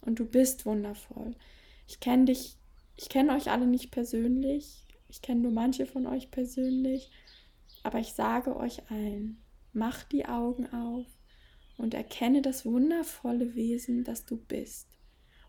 Und 0.00 0.18
du 0.18 0.26
bist 0.26 0.66
wundervoll. 0.66 1.35
Ich 1.88 1.98
kenne 1.98 2.26
dich, 2.26 2.56
ich 2.96 3.08
kenne 3.08 3.32
euch 3.35 3.50
alle 3.50 3.66
nicht 3.66 3.90
persönlich. 3.90 4.87
Ich 5.08 5.22
kenne 5.22 5.40
nur 5.40 5.52
manche 5.52 5.87
von 5.87 6.06
euch 6.06 6.30
persönlich. 6.30 7.11
Aber 7.82 7.98
ich 7.98 8.12
sage 8.12 8.56
euch 8.56 8.90
allen, 8.90 9.42
mach 9.72 10.04
die 10.04 10.26
Augen 10.26 10.66
auf 10.72 11.06
und 11.76 11.94
erkenne 11.94 12.42
das 12.42 12.64
wundervolle 12.64 13.54
Wesen, 13.54 14.04
das 14.04 14.24
du 14.24 14.37
bist. 14.37 14.91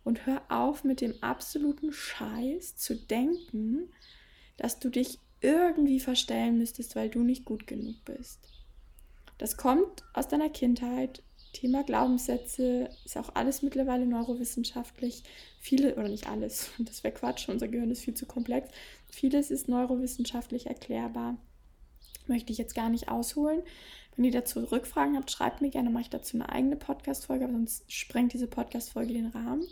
Und 0.03 0.25
hör 0.25 0.41
auf 0.49 0.83
mit 0.83 1.01
dem 1.01 1.21
absoluten 1.21 1.93
Scheiß 1.93 2.75
zu 2.75 2.95
denken, 2.95 3.89
dass 4.57 4.79
du 4.79 4.89
dich 4.89 5.19
irgendwie 5.41 5.99
verstellen 5.99 6.57
müsstest, 6.57 6.95
weil 6.95 7.09
du 7.09 7.19
nicht 7.19 7.45
gut 7.45 7.67
genug 7.67 7.95
bist. 8.05 8.39
Das 9.37 9.57
kommt 9.57 10.03
aus 10.13 10.27
deiner 10.27 10.49
Kindheit, 10.49 11.23
Thema 11.53 11.83
Glaubenssätze 11.83 12.89
ist 13.05 13.15
auch 13.15 13.35
alles 13.35 13.61
mittlerweile 13.61 14.05
neurowissenschaftlich. 14.05 15.23
Viele, 15.59 15.95
oder 15.95 16.09
nicht 16.09 16.27
alles, 16.27 16.71
das 16.79 17.03
wäre 17.03 17.13
Quatsch, 17.13 17.47
unser 17.47 17.67
Gehirn 17.67 17.91
ist 17.91 18.01
viel 18.01 18.15
zu 18.15 18.25
komplex. 18.25 18.69
Vieles 19.09 19.51
ist 19.51 19.69
neurowissenschaftlich 19.69 20.65
erklärbar. 20.65 21.37
Möchte 22.25 22.51
ich 22.51 22.57
jetzt 22.57 22.75
gar 22.75 22.89
nicht 22.89 23.07
ausholen. 23.07 23.61
Wenn 24.15 24.25
ihr 24.25 24.31
dazu 24.31 24.59
Rückfragen 24.59 25.15
habt, 25.15 25.31
schreibt 25.31 25.61
mir 25.61 25.69
gerne, 25.69 25.89
mache 25.89 26.03
ich 26.03 26.09
dazu 26.09 26.37
eine 26.37 26.49
eigene 26.49 26.75
Podcast-Folge, 26.75 27.45
aber 27.45 27.53
sonst 27.53 27.91
sprengt 27.91 28.33
diese 28.33 28.47
Podcast-Folge 28.47 29.13
den 29.13 29.27
Rahmen. 29.27 29.63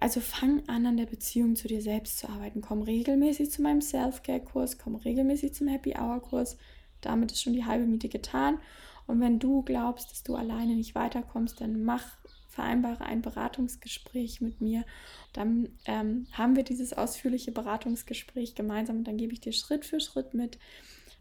Also 0.00 0.20
fang 0.20 0.68
an, 0.68 0.84
an 0.84 0.96
der 0.96 1.06
Beziehung 1.06 1.54
zu 1.54 1.68
dir 1.68 1.80
selbst 1.80 2.18
zu 2.18 2.28
arbeiten. 2.28 2.60
Komm 2.60 2.82
regelmäßig 2.82 3.52
zu 3.52 3.62
meinem 3.62 3.80
Self-Care-Kurs, 3.80 4.78
komm 4.78 4.96
regelmäßig 4.96 5.54
zum 5.54 5.68
Happy 5.68 5.94
Hour-Kurs. 5.96 6.56
Damit 7.00 7.30
ist 7.30 7.42
schon 7.42 7.52
die 7.52 7.64
halbe 7.64 7.86
Miete 7.86 8.08
getan. 8.08 8.58
Und 9.06 9.20
wenn 9.20 9.38
du 9.38 9.62
glaubst, 9.62 10.10
dass 10.10 10.24
du 10.24 10.34
alleine 10.34 10.74
nicht 10.74 10.94
weiterkommst, 10.94 11.60
dann 11.60 11.84
mach, 11.84 12.16
vereinbare 12.48 13.04
ein 13.04 13.22
Beratungsgespräch 13.22 14.40
mit 14.40 14.60
mir. 14.60 14.84
Dann 15.32 15.70
ähm, 15.86 16.26
haben 16.32 16.54
wir 16.54 16.64
dieses 16.64 16.92
ausführliche 16.92 17.52
Beratungsgespräch 17.52 18.54
gemeinsam 18.54 18.98
und 18.98 19.04
dann 19.04 19.16
gebe 19.16 19.32
ich 19.32 19.40
dir 19.40 19.52
Schritt 19.52 19.84
für 19.84 20.00
Schritt 20.00 20.34
mit, 20.34 20.58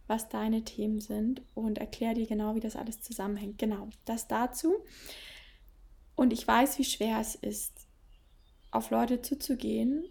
was 0.08 0.30
deine 0.30 0.64
Themen 0.64 1.00
sind 1.00 1.42
und 1.54 1.78
erkläre 1.78 2.16
dir 2.16 2.28
genau, 2.28 2.56
wie 2.56 2.60
das 2.60 2.76
alles 2.76 3.02
zusammenhängt. 3.02 3.58
Genau, 3.58 3.90
das 4.06 4.28
dazu. 4.28 4.76
Und 6.16 6.34
ich 6.34 6.48
weiß, 6.48 6.78
wie 6.80 6.84
schwer 6.84 7.20
es 7.20 7.36
ist, 7.36 7.88
auf 8.72 8.90
Leute 8.90 9.22
zuzugehen 9.22 10.06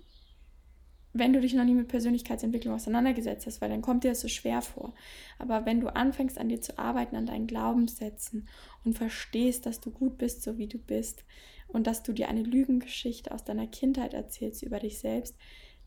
wenn 1.13 1.33
du 1.33 1.41
dich 1.41 1.55
noch 1.55 1.65
nie 1.65 1.75
mit 1.75 1.89
Persönlichkeitsentwicklung 1.89 2.75
auseinandergesetzt 2.75 3.47
hast, 3.47 3.61
weil 3.61 3.71
dann 3.71 3.83
kommt 3.83 4.05
dir 4.05 4.11
das 4.11 4.21
so 4.21 4.29
schwer 4.29 4.63
vor. 4.63 4.95
Aber 5.39 5.67
wenn 5.67 5.81
du 5.81 5.89
anfängst 5.89 6.39
an 6.39 6.49
dir 6.49 6.61
zu 6.61 6.79
arbeiten, 6.79 7.17
an 7.17 7.27
deinen 7.27 7.49
Glaubenssätzen 7.49 8.49
und 8.85 8.97
verstehst, 8.97 9.67
dass 9.67 9.81
du 9.81 9.91
gut 9.91 10.19
bist, 10.19 10.43
so 10.43 10.57
wie 10.57 10.69
du 10.69 10.79
bist 10.79 11.25
und 11.67 11.87
dass 11.87 12.03
du 12.03 12.13
dir 12.13 12.29
eine 12.29 12.43
Lügengeschichte 12.43 13.33
aus 13.33 13.45
deiner 13.45 13.67
Kindheit 13.67 14.15
erzählst 14.15 14.63
über 14.63 14.79
dich 14.79 14.99
selbst, 14.99 15.37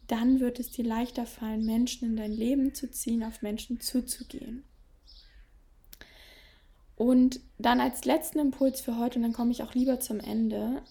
dann 0.07 0.39
wird 0.39 0.59
es 0.59 0.71
dir 0.71 0.85
leichter 0.85 1.25
fallen, 1.25 1.65
Menschen 1.65 2.09
in 2.09 2.15
dein 2.17 2.33
Leben 2.33 2.73
zu 2.73 2.89
ziehen, 2.89 3.23
auf 3.23 3.41
Menschen 3.41 3.79
zuzugehen. 3.79 4.63
Und 6.95 7.39
dann 7.57 7.81
als 7.81 8.05
letzten 8.05 8.39
Impuls 8.39 8.81
für 8.81 8.97
heute, 8.97 9.17
und 9.17 9.23
dann 9.23 9.33
komme 9.33 9.51
ich 9.51 9.63
auch 9.63 9.73
lieber 9.73 9.99
zum 9.99 10.19
Ende, 10.19 10.83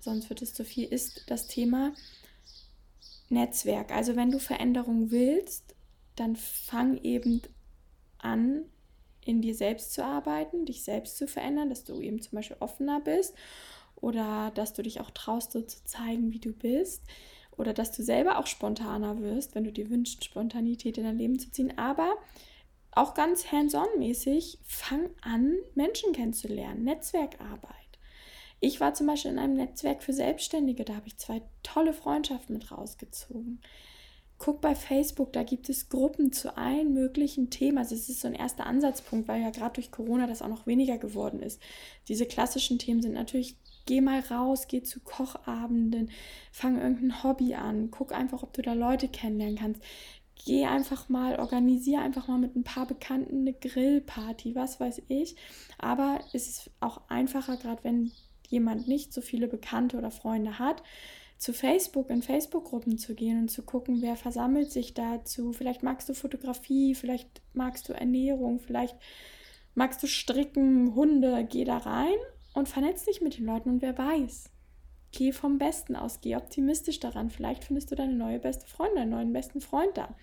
sonst 0.00 0.28
wird 0.28 0.42
es 0.42 0.54
zu 0.54 0.64
viel, 0.64 0.88
ist 0.88 1.24
das 1.28 1.46
Thema, 1.46 1.92
Netzwerk. 3.28 3.92
Also 3.92 4.16
wenn 4.16 4.30
du 4.30 4.38
Veränderung 4.38 5.10
willst, 5.10 5.74
dann 6.16 6.36
fang 6.36 6.98
eben 7.02 7.42
an, 8.18 8.64
in 9.24 9.42
dir 9.42 9.54
selbst 9.54 9.92
zu 9.92 10.04
arbeiten, 10.04 10.64
dich 10.64 10.82
selbst 10.82 11.18
zu 11.18 11.28
verändern, 11.28 11.68
dass 11.68 11.84
du 11.84 12.00
eben 12.00 12.22
zum 12.22 12.36
Beispiel 12.36 12.56
offener 12.60 13.00
bist 13.00 13.34
oder 13.96 14.50
dass 14.54 14.72
du 14.72 14.82
dich 14.82 15.00
auch 15.00 15.10
traust, 15.10 15.52
so 15.52 15.60
zu 15.60 15.84
zeigen, 15.84 16.32
wie 16.32 16.40
du 16.40 16.52
bist 16.52 17.02
oder 17.58 17.74
dass 17.74 17.92
du 17.92 18.02
selber 18.02 18.38
auch 18.38 18.46
spontaner 18.46 19.20
wirst, 19.20 19.54
wenn 19.54 19.64
du 19.64 19.72
dir 19.72 19.90
wünschst, 19.90 20.24
Spontanität 20.24 20.96
in 20.98 21.04
dein 21.04 21.18
Leben 21.18 21.38
zu 21.38 21.50
ziehen. 21.50 21.76
Aber 21.76 22.16
auch 22.92 23.14
ganz 23.14 23.52
hands-on-mäßig, 23.52 24.58
fang 24.64 25.10
an, 25.20 25.56
Menschen 25.74 26.12
kennenzulernen, 26.12 26.84
Netzwerkarbeit. 26.84 27.74
Ich 28.60 28.80
war 28.80 28.94
zum 28.94 29.06
Beispiel 29.06 29.30
in 29.30 29.38
einem 29.38 29.54
Netzwerk 29.54 30.02
für 30.02 30.12
Selbstständige, 30.12 30.84
da 30.84 30.96
habe 30.96 31.06
ich 31.06 31.16
zwei 31.16 31.42
tolle 31.62 31.92
Freundschaften 31.92 32.54
mit 32.54 32.72
rausgezogen. 32.72 33.60
Guck 34.38 34.60
bei 34.60 34.76
Facebook, 34.76 35.32
da 35.32 35.42
gibt 35.42 35.68
es 35.68 35.88
Gruppen 35.88 36.32
zu 36.32 36.56
allen 36.56 36.94
möglichen 36.94 37.50
Themen. 37.50 37.76
Also 37.76 37.96
es 37.96 38.08
ist 38.08 38.20
so 38.20 38.28
ein 38.28 38.34
erster 38.34 38.66
Ansatzpunkt, 38.66 39.26
weil 39.26 39.42
ja 39.42 39.50
gerade 39.50 39.74
durch 39.74 39.90
Corona 39.90 40.28
das 40.28 40.42
auch 40.42 40.48
noch 40.48 40.66
weniger 40.66 40.96
geworden 40.96 41.42
ist. 41.42 41.60
Diese 42.06 42.24
klassischen 42.24 42.78
Themen 42.78 43.02
sind 43.02 43.14
natürlich, 43.14 43.56
geh 43.86 44.00
mal 44.00 44.20
raus, 44.20 44.68
geh 44.68 44.82
zu 44.82 45.00
Kochabenden, 45.00 46.10
fang 46.52 46.80
irgendein 46.80 47.24
Hobby 47.24 47.54
an, 47.54 47.90
guck 47.90 48.12
einfach, 48.12 48.44
ob 48.44 48.52
du 48.52 48.62
da 48.62 48.74
Leute 48.74 49.08
kennenlernen 49.08 49.58
kannst. 49.58 49.82
Geh 50.44 50.66
einfach 50.66 51.08
mal, 51.08 51.40
organisiere 51.40 52.02
einfach 52.02 52.28
mal 52.28 52.38
mit 52.38 52.54
ein 52.54 52.62
paar 52.62 52.86
Bekannten 52.86 53.40
eine 53.40 53.52
Grillparty, 53.52 54.54
was 54.54 54.78
weiß 54.78 55.02
ich. 55.08 55.34
Aber 55.78 56.20
es 56.32 56.48
ist 56.48 56.70
auch 56.78 57.00
einfacher, 57.08 57.56
gerade 57.56 57.82
wenn 57.82 58.12
jemand 58.48 58.86
nicht 58.86 59.12
so 59.12 59.20
viele 59.20 59.48
Bekannte 59.48 59.98
oder 59.98 60.12
Freunde 60.12 60.60
hat, 60.60 60.84
zu 61.38 61.52
Facebook 61.52 62.10
in 62.10 62.20
Facebook-Gruppen 62.20 62.98
zu 62.98 63.14
gehen 63.14 63.38
und 63.38 63.48
zu 63.48 63.62
gucken, 63.62 64.02
wer 64.02 64.16
versammelt 64.16 64.72
sich 64.72 64.92
dazu. 64.92 65.52
Vielleicht 65.52 65.84
magst 65.84 66.08
du 66.08 66.14
Fotografie, 66.14 66.94
vielleicht 66.94 67.42
magst 67.54 67.88
du 67.88 67.92
Ernährung, 67.92 68.58
vielleicht 68.58 68.96
magst 69.74 70.02
du 70.02 70.08
Stricken, 70.08 70.94
Hunde. 70.96 71.46
Geh 71.48 71.64
da 71.64 71.78
rein 71.78 72.16
und 72.54 72.68
vernetz 72.68 73.04
dich 73.04 73.20
mit 73.20 73.38
den 73.38 73.46
Leuten 73.46 73.70
und 73.70 73.82
wer 73.82 73.96
weiß. 73.96 74.50
Geh 75.12 75.32
vom 75.32 75.58
Besten 75.58 75.96
aus, 75.96 76.20
geh 76.20 76.36
optimistisch 76.36 76.98
daran. 76.98 77.30
Vielleicht 77.30 77.64
findest 77.64 77.90
du 77.90 77.94
deine 77.94 78.14
neue 78.14 78.40
beste 78.40 78.66
Freundin, 78.66 78.96
deinen 78.96 79.10
neuen 79.10 79.32
besten 79.32 79.60
Freund 79.60 79.96
da. 79.96 80.14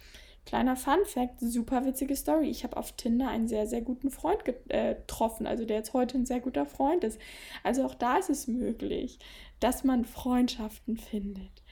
Kleiner 0.45 0.75
Fun 0.75 1.03
Fact, 1.05 1.39
super 1.39 1.85
witzige 1.85 2.15
Story. 2.15 2.49
Ich 2.49 2.63
habe 2.63 2.77
auf 2.77 2.91
Tinder 2.91 3.29
einen 3.29 3.47
sehr, 3.47 3.65
sehr 3.65 3.81
guten 3.81 4.11
Freund 4.11 4.43
äh, 4.67 4.93
getroffen, 4.93 5.47
also 5.47 5.65
der 5.65 5.77
jetzt 5.77 5.93
heute 5.93 6.19
ein 6.19 6.27
sehr 6.27 6.39
guter 6.39 6.67
Freund 6.67 7.03
ist. 7.03 7.19
Also 7.63 7.83
auch 7.83 7.95
da 7.95 8.17
ist 8.17 8.29
es 8.29 8.47
möglich, 8.47 9.17
dass 9.59 9.83
man 9.83 10.05
Freundschaften 10.05 10.97
findet. 10.97 11.63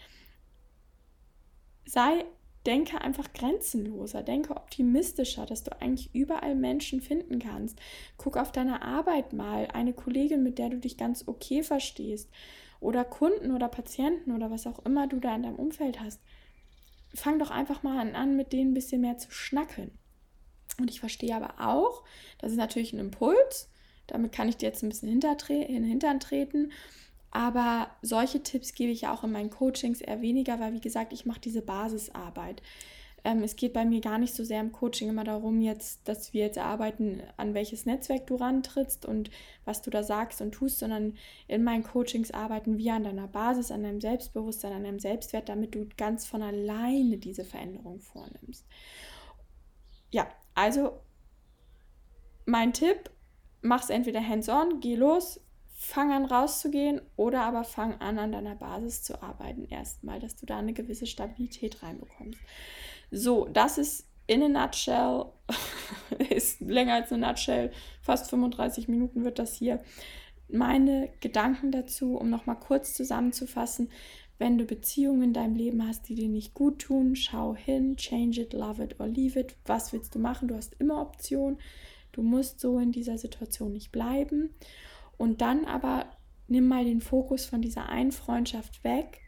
Sei, 1.86 2.26
denke 2.66 3.02
einfach 3.02 3.34
grenzenloser, 3.34 4.24
denke 4.24 4.56
optimistischer, 4.56 5.46
dass 5.46 5.64
du 5.64 5.82
eigentlich 5.82 6.16
überall 6.16 6.56
Menschen 6.56 7.02
finden 7.02 7.40
kannst. 7.40 7.78
Guck 8.18 8.38
auf 8.38 8.52
deine 8.52 8.82
Arbeit 8.82 9.34
mal, 9.34 9.68
eine 9.68 9.94
Kollegin, 9.94 10.44
mit 10.44 10.58
der 10.60 10.70
du 10.70 10.78
dich 10.80 10.98
ganz 10.98 11.28
okay 11.28 11.62
verstehst. 11.62 12.30
Oder 12.80 13.04
Kunden 13.04 13.52
oder 13.52 13.68
Patienten 13.68 14.32
oder 14.32 14.50
was 14.50 14.68
auch 14.68 14.80
immer 14.86 15.08
du 15.08 15.20
da 15.20 15.36
in 15.36 15.44
deinem 15.44 15.56
Umfeld 15.56 16.00
hast 16.00 16.20
fang 17.14 17.40
doch 17.40 17.52
einfach 17.52 17.84
mal 17.84 18.14
an, 18.14 18.36
mit 18.36 18.54
denen 18.54 18.72
ein 18.72 18.74
bisschen 18.74 19.02
mehr 19.02 19.18
zu 19.18 19.32
schnacken. 19.32 19.92
Und 20.80 20.90
ich 20.90 21.00
verstehe 21.00 21.36
aber 21.36 21.56
auch, 21.60 22.04
das 22.40 22.52
ist 22.52 22.58
natürlich 22.58 22.94
ein 22.94 23.00
Impuls, 23.00 23.70
damit 24.08 24.32
kann 24.32 24.50
ich 24.50 24.58
dir 24.58 24.68
jetzt 24.68 24.84
ein 24.84 24.90
bisschen 24.90 25.10
in 25.10 25.20
den 25.20 25.84
Hintern 25.84 26.20
treten. 26.20 26.72
Aber 27.36 27.90
solche 28.04 28.44
Tipps 28.44 28.76
gebe 28.76 28.92
ich 28.92 29.02
ja 29.02 29.14
auch 29.14 29.24
in 29.24 29.32
meinen 29.32 29.50
Coachings 29.50 30.02
eher 30.02 30.22
weniger, 30.22 30.60
weil 30.60 30.74
wie 30.74 30.80
gesagt, 30.80 31.12
ich 31.14 31.26
mache 31.26 31.42
diese 31.42 31.64
Basisarbeit. 31.64 32.62
Ähm, 33.24 33.42
es 33.42 33.56
geht 33.56 33.74
bei 33.74 33.86
mir 33.86 34.02
gar 34.02 34.20
nicht 34.20 34.36
so 34.36 34.44
sehr 34.44 34.62
im 34.62 34.72
Coaching 34.72 35.10
immer 35.10 35.24
darum, 35.24 35.60
jetzt, 35.60 36.08
dass 36.08 36.32
wir 36.34 36.44
jetzt 36.44 36.58
erarbeiten, 36.58 37.24
an 37.38 37.56
welches 37.56 37.88
Netzwerk 37.88 38.28
du 38.28 38.36
rantrittst 38.36 39.08
und 39.08 39.32
was 39.66 39.82
du 39.82 39.90
da 39.90 40.04
sagst 40.04 40.42
und 40.42 40.52
tust, 40.52 40.78
sondern 40.78 41.16
in 41.48 41.64
meinen 41.64 41.82
Coachings 41.82 42.30
arbeiten 42.30 42.78
wir 42.78 42.94
an 42.94 43.04
deiner 43.04 43.28
Basis, 43.28 43.72
an 43.72 43.82
deinem 43.82 44.00
Selbstbewusstsein, 44.00 44.74
an 44.74 44.84
deinem 44.84 45.00
Selbstwert, 45.00 45.50
damit 45.50 45.74
du 45.74 45.88
ganz 45.98 46.28
von 46.28 46.44
alleine 46.44 47.18
diese 47.18 47.46
Veränderung 47.46 48.00
vornimmst. 48.00 48.68
Ja, 50.12 50.28
also 50.54 51.00
mein 52.46 52.74
Tipp, 52.74 53.10
mach 53.62 53.82
es 53.82 53.90
entweder 53.90 54.22
hands-on, 54.22 54.82
geh 54.82 54.96
los, 54.96 55.43
fang 55.84 56.14
an 56.14 56.24
rauszugehen 56.24 57.02
oder 57.18 57.42
aber 57.42 57.66
fang 57.66 58.00
an 58.00 58.18
an 58.18 58.32
deiner 58.32 58.56
Basis 58.56 59.04
zu 59.04 59.22
arbeiten 59.22 59.66
erstmal, 59.66 60.20
dass 60.20 60.38
du 60.38 60.46
da 60.46 60.58
eine 60.58 60.72
gewisse 60.72 61.06
Stabilität 61.06 61.84
reinbekommst. 61.84 62.40
So, 63.12 63.50
das 63.52 63.78
ist 63.78 64.08
in 64.26 64.44
a 64.44 64.48
nutshell, 64.48 65.26
ist 66.30 66.62
länger 66.62 66.94
als 66.94 67.12
eine 67.12 67.28
Nutshell, 67.28 67.72
fast 68.02 68.30
35 68.30 68.88
Minuten 68.88 69.26
wird 69.26 69.40
das 69.40 69.56
hier. 69.56 69.84
Meine 70.48 71.10
Gedanken 71.20 71.72
dazu, 71.72 72.16
um 72.16 72.30
nochmal 72.30 72.60
kurz 72.60 72.94
zusammenzufassen, 72.94 73.90
wenn 74.38 74.58
du 74.58 74.66
Beziehungen 74.66 75.22
in 75.22 75.34
deinem 75.34 75.56
Leben 75.56 75.86
hast, 75.86 76.08
die 76.08 76.16
dir 76.16 76.30
nicht 76.30 76.54
gut 76.54 76.80
tun, 76.80 77.18
schau 77.18 77.56
hin, 77.56 77.98
change 77.98 78.42
it, 78.42 78.54
love 78.54 78.82
it 78.82 79.00
or 79.02 79.08
leave 79.08 79.38
it. 79.38 79.58
Was 79.66 79.92
willst 79.92 80.16
du 80.16 80.20
machen? 80.20 80.48
Du 80.48 80.56
hast 80.56 80.76
immer 80.80 81.02
Optionen. 81.02 81.60
Du 82.14 82.22
musst 82.22 82.60
so 82.62 82.80
in 82.80 82.92
dieser 82.92 83.18
Situation 83.18 83.74
nicht 83.74 83.92
bleiben. 83.92 84.56
Und 85.18 85.42
dann 85.42 85.66
aber 85.66 86.06
nimm 86.48 86.68
mal 86.68 86.86
den 86.86 87.02
Fokus 87.02 87.46
von 87.46 87.62
dieser 87.62 87.90
einen 87.90 88.12
Freundschaft 88.12 88.84
weg 88.84 89.22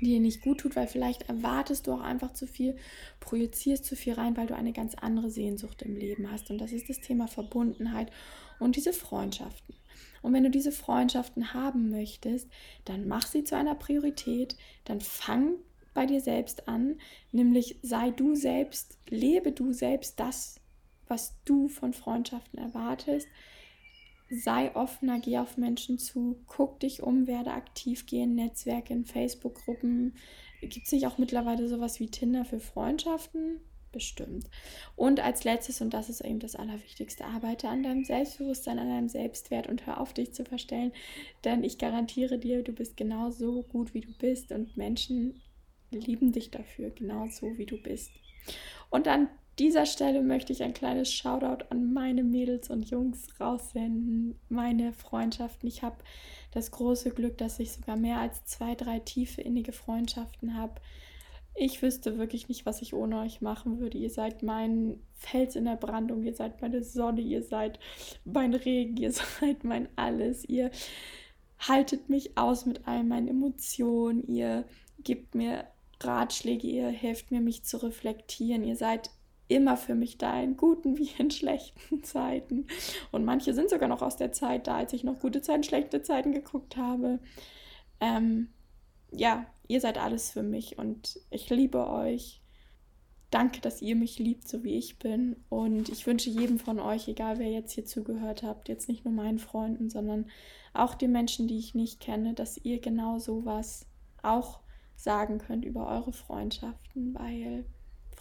die 0.00 0.06
dir 0.06 0.20
nicht 0.20 0.42
gut 0.42 0.60
tut, 0.60 0.76
weil 0.76 0.86
vielleicht 0.86 1.28
erwartest 1.28 1.86
du 1.86 1.92
auch 1.92 2.00
einfach 2.00 2.32
zu 2.32 2.46
viel, 2.46 2.76
projizierst 3.20 3.84
zu 3.84 3.96
viel 3.96 4.14
rein, 4.14 4.36
weil 4.36 4.46
du 4.46 4.54
eine 4.54 4.72
ganz 4.72 4.94
andere 4.94 5.30
Sehnsucht 5.30 5.82
im 5.82 5.96
Leben 5.96 6.30
hast. 6.30 6.50
Und 6.50 6.58
das 6.58 6.72
ist 6.72 6.88
das 6.88 7.00
Thema 7.00 7.28
Verbundenheit 7.28 8.10
und 8.58 8.76
diese 8.76 8.92
Freundschaften. 8.92 9.74
Und 10.22 10.32
wenn 10.32 10.44
du 10.44 10.50
diese 10.50 10.72
Freundschaften 10.72 11.54
haben 11.54 11.90
möchtest, 11.90 12.48
dann 12.84 13.06
mach 13.06 13.26
sie 13.26 13.44
zu 13.44 13.56
einer 13.56 13.74
Priorität, 13.74 14.56
dann 14.84 15.00
fang 15.00 15.54
bei 15.92 16.06
dir 16.06 16.20
selbst 16.20 16.66
an, 16.66 16.98
nämlich 17.30 17.78
sei 17.82 18.10
du 18.10 18.34
selbst, 18.34 18.98
lebe 19.08 19.52
du 19.52 19.72
selbst 19.72 20.18
das, 20.18 20.60
was 21.06 21.36
du 21.44 21.68
von 21.68 21.92
Freundschaften 21.92 22.58
erwartest 22.58 23.28
sei 24.30 24.74
offener, 24.74 25.20
geh 25.20 25.38
auf 25.38 25.56
Menschen 25.56 25.98
zu, 25.98 26.42
guck 26.46 26.80
dich 26.80 27.02
um, 27.02 27.26
werde 27.26 27.52
aktiv, 27.52 28.06
geh 28.06 28.22
in 28.22 28.34
Netzwerke, 28.34 28.92
in 28.92 29.04
Facebook-Gruppen. 29.04 30.16
Gibt 30.60 30.86
es 30.86 30.92
nicht 30.92 31.06
auch 31.06 31.18
mittlerweile 31.18 31.68
sowas 31.68 32.00
wie 32.00 32.08
Tinder 32.08 32.44
für 32.44 32.60
Freundschaften? 32.60 33.60
Bestimmt. 33.92 34.50
Und 34.96 35.20
als 35.20 35.44
letztes, 35.44 35.80
und 35.80 35.94
das 35.94 36.08
ist 36.08 36.20
eben 36.20 36.40
das 36.40 36.56
Allerwichtigste, 36.56 37.24
arbeite 37.24 37.68
an 37.68 37.84
deinem 37.84 38.04
Selbstbewusstsein, 38.04 38.80
an 38.80 38.88
deinem 38.88 39.08
Selbstwert 39.08 39.68
und 39.68 39.86
hör 39.86 40.00
auf, 40.00 40.12
dich 40.12 40.34
zu 40.34 40.44
verstellen. 40.44 40.90
Denn 41.44 41.62
ich 41.62 41.78
garantiere 41.78 42.38
dir, 42.38 42.62
du 42.64 42.72
bist 42.72 42.96
genau 42.96 43.30
so 43.30 43.62
gut, 43.62 43.94
wie 43.94 44.00
du 44.00 44.12
bist 44.18 44.50
und 44.50 44.76
Menschen 44.76 45.40
lieben 45.92 46.32
dich 46.32 46.50
dafür, 46.50 46.90
genau 46.90 47.28
so, 47.28 47.56
wie 47.56 47.66
du 47.66 47.80
bist. 47.80 48.10
Und 48.90 49.06
dann 49.06 49.28
dieser 49.58 49.86
Stelle 49.86 50.22
möchte 50.22 50.52
ich 50.52 50.62
ein 50.62 50.74
kleines 50.74 51.12
Shoutout 51.12 51.64
an 51.70 51.92
meine 51.92 52.24
Mädels 52.24 52.70
und 52.70 52.90
Jungs 52.90 53.28
raussenden, 53.40 54.38
meine 54.48 54.92
Freundschaften. 54.92 55.68
Ich 55.68 55.82
habe 55.82 55.96
das 56.52 56.70
große 56.70 57.10
Glück, 57.10 57.38
dass 57.38 57.60
ich 57.60 57.72
sogar 57.72 57.96
mehr 57.96 58.18
als 58.18 58.44
zwei, 58.46 58.74
drei 58.74 58.98
tiefe, 58.98 59.42
innige 59.42 59.72
Freundschaften 59.72 60.56
habe. 60.56 60.80
Ich 61.56 61.82
wüsste 61.82 62.18
wirklich 62.18 62.48
nicht, 62.48 62.66
was 62.66 62.82
ich 62.82 62.94
ohne 62.94 63.20
euch 63.20 63.40
machen 63.40 63.78
würde. 63.78 63.96
Ihr 63.96 64.10
seid 64.10 64.42
mein 64.42 64.98
Fels 65.14 65.54
in 65.54 65.66
der 65.66 65.76
Brandung, 65.76 66.24
ihr 66.24 66.34
seid 66.34 66.60
meine 66.60 66.82
Sonne, 66.82 67.20
ihr 67.20 67.42
seid 67.42 67.78
mein 68.24 68.54
Regen, 68.54 68.96
ihr 68.96 69.12
seid 69.40 69.62
mein 69.62 69.88
Alles. 69.94 70.44
Ihr 70.48 70.72
haltet 71.60 72.08
mich 72.08 72.36
aus 72.36 72.66
mit 72.66 72.88
all 72.88 73.04
meinen 73.04 73.28
Emotionen, 73.28 74.26
ihr 74.26 74.64
gebt 74.98 75.36
mir 75.36 75.64
Ratschläge, 76.00 76.66
ihr 76.66 76.88
helft 76.88 77.30
mir, 77.30 77.40
mich 77.40 77.64
zu 77.64 77.82
reflektieren. 77.82 78.64
Ihr 78.64 78.76
seid 78.76 79.10
immer 79.48 79.76
für 79.76 79.94
mich 79.94 80.18
da, 80.18 80.40
in 80.40 80.56
guten 80.56 80.98
wie 80.98 81.10
in 81.18 81.30
schlechten 81.30 82.02
Zeiten. 82.02 82.66
Und 83.12 83.24
manche 83.24 83.54
sind 83.54 83.70
sogar 83.70 83.88
noch 83.88 84.02
aus 84.02 84.16
der 84.16 84.32
Zeit 84.32 84.66
da, 84.66 84.76
als 84.76 84.92
ich 84.92 85.04
noch 85.04 85.20
gute 85.20 85.42
Zeiten, 85.42 85.62
schlechte 85.62 86.02
Zeiten 86.02 86.32
geguckt 86.32 86.76
habe. 86.76 87.18
Ähm, 88.00 88.48
ja, 89.10 89.46
ihr 89.68 89.80
seid 89.80 89.98
alles 89.98 90.30
für 90.30 90.42
mich 90.42 90.78
und 90.78 91.20
ich 91.30 91.48
liebe 91.50 91.88
euch. 91.88 92.40
Danke, 93.30 93.60
dass 93.60 93.82
ihr 93.82 93.96
mich 93.96 94.18
liebt, 94.20 94.46
so 94.46 94.62
wie 94.62 94.76
ich 94.76 94.98
bin. 94.98 95.36
Und 95.48 95.88
ich 95.88 96.06
wünsche 96.06 96.30
jedem 96.30 96.58
von 96.58 96.78
euch, 96.78 97.08
egal 97.08 97.38
wer 97.38 97.50
jetzt 97.50 97.72
hier 97.72 97.84
zugehört 97.84 98.44
habt, 98.44 98.68
jetzt 98.68 98.88
nicht 98.88 99.04
nur 99.04 99.12
meinen 99.12 99.40
Freunden, 99.40 99.90
sondern 99.90 100.26
auch 100.72 100.94
den 100.94 101.10
Menschen, 101.10 101.48
die 101.48 101.58
ich 101.58 101.74
nicht 101.74 102.00
kenne, 102.00 102.34
dass 102.34 102.58
ihr 102.58 102.80
genau 102.80 103.18
sowas 103.18 103.86
auch 104.22 104.60
sagen 104.94 105.38
könnt 105.38 105.64
über 105.64 105.88
eure 105.88 106.12
Freundschaften, 106.12 107.14
weil 107.14 107.64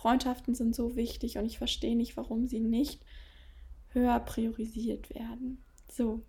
Freundschaften 0.04 0.54
sind 0.54 0.76
so 0.76 0.98
wichtig 0.98 1.38
und 1.38 1.46
ich 1.46 1.58
verstehe 1.58 1.96
nicht, 1.96 2.18
warum 2.18 2.46
sie 2.46 2.60
nicht 2.60 3.02
höher 3.94 4.20
priorisiert 4.20 5.10
werden. 5.16 5.64
So, 5.90 6.22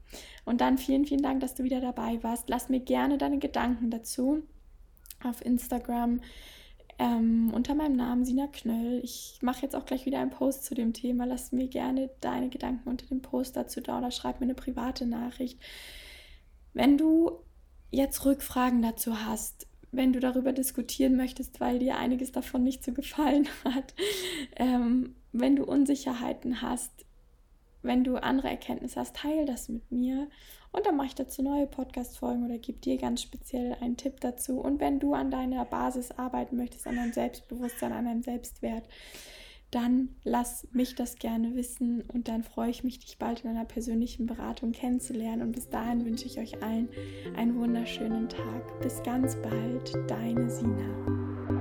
und 0.44 0.60
dann 0.60 0.78
vielen, 0.78 1.06
vielen 1.06 1.24
Dank, 1.24 1.40
dass 1.40 1.56
du 1.56 1.64
wieder 1.64 1.80
dabei 1.80 2.22
warst. 2.22 2.48
Lass 2.48 2.68
mir 2.68 2.78
gerne 2.78 3.18
deine 3.18 3.40
Gedanken 3.40 3.90
dazu 3.90 4.44
auf 5.24 5.44
Instagram 5.44 6.20
ähm, 7.00 7.50
unter 7.52 7.74
meinem 7.74 7.96
Namen 7.96 8.24
Sina 8.24 8.46
Knöll. 8.46 9.00
Ich 9.02 9.40
mache 9.42 9.62
jetzt 9.62 9.74
auch 9.74 9.86
gleich 9.86 10.06
wieder 10.06 10.20
einen 10.20 10.30
Post 10.30 10.66
zu 10.66 10.76
dem 10.76 10.92
Thema. 10.92 11.24
Lass 11.24 11.50
mir 11.50 11.66
gerne 11.66 12.10
deine 12.20 12.50
Gedanken 12.50 12.88
unter 12.88 13.06
dem 13.06 13.22
Post 13.22 13.56
dazu 13.56 13.80
da 13.80 13.98
oder 13.98 14.12
schreib 14.12 14.38
mir 14.38 14.46
eine 14.46 14.54
private 14.54 15.04
Nachricht. 15.04 15.58
Wenn 16.74 16.96
du 16.96 17.40
jetzt 17.90 18.24
Rückfragen 18.24 18.82
dazu 18.82 19.24
hast, 19.24 19.66
wenn 19.96 20.12
du 20.12 20.20
darüber 20.20 20.52
diskutieren 20.52 21.16
möchtest, 21.16 21.60
weil 21.60 21.78
dir 21.78 21.98
einiges 21.98 22.32
davon 22.32 22.64
nicht 22.64 22.84
so 22.84 22.92
gefallen 22.92 23.48
hat, 23.64 23.94
ähm, 24.56 25.14
wenn 25.32 25.56
du 25.56 25.64
Unsicherheiten 25.64 26.62
hast, 26.62 26.92
wenn 27.82 28.04
du 28.04 28.16
andere 28.16 28.48
Erkenntnisse 28.48 29.00
hast, 29.00 29.16
teile 29.16 29.44
das 29.44 29.68
mit 29.68 29.90
mir 29.90 30.28
und 30.74 30.86
dann 30.86 30.96
mache 30.96 31.06
ich 31.06 31.14
dazu 31.14 31.40
neue 31.40 31.68
Podcast-Folgen 31.68 32.44
oder 32.44 32.58
gebe 32.58 32.80
dir 32.80 32.98
ganz 32.98 33.22
speziell 33.22 33.76
einen 33.80 33.96
Tipp 33.96 34.20
dazu. 34.20 34.58
Und 34.58 34.80
wenn 34.80 34.98
du 34.98 35.14
an 35.14 35.30
deiner 35.30 35.64
Basis 35.64 36.10
arbeiten 36.10 36.56
möchtest, 36.56 36.88
an 36.88 36.96
deinem 36.96 37.12
Selbstbewusstsein, 37.12 37.92
an 37.92 38.06
deinem 38.06 38.22
Selbstwert, 38.22 38.82
dann 39.74 40.10
lass 40.22 40.68
mich 40.72 40.94
das 40.94 41.16
gerne 41.16 41.56
wissen 41.56 42.02
und 42.02 42.28
dann 42.28 42.42
freue 42.42 42.70
ich 42.70 42.84
mich, 42.84 43.00
dich 43.00 43.18
bald 43.18 43.42
in 43.42 43.50
einer 43.50 43.64
persönlichen 43.64 44.26
Beratung 44.26 44.72
kennenzulernen. 44.72 45.42
Und 45.42 45.52
bis 45.52 45.68
dahin 45.68 46.04
wünsche 46.04 46.26
ich 46.26 46.38
euch 46.38 46.62
allen 46.62 46.88
einen 47.36 47.56
wunderschönen 47.56 48.28
Tag. 48.28 48.80
Bis 48.80 49.02
ganz 49.02 49.36
bald, 49.36 49.94
deine 50.08 50.48
Sina. 50.48 51.53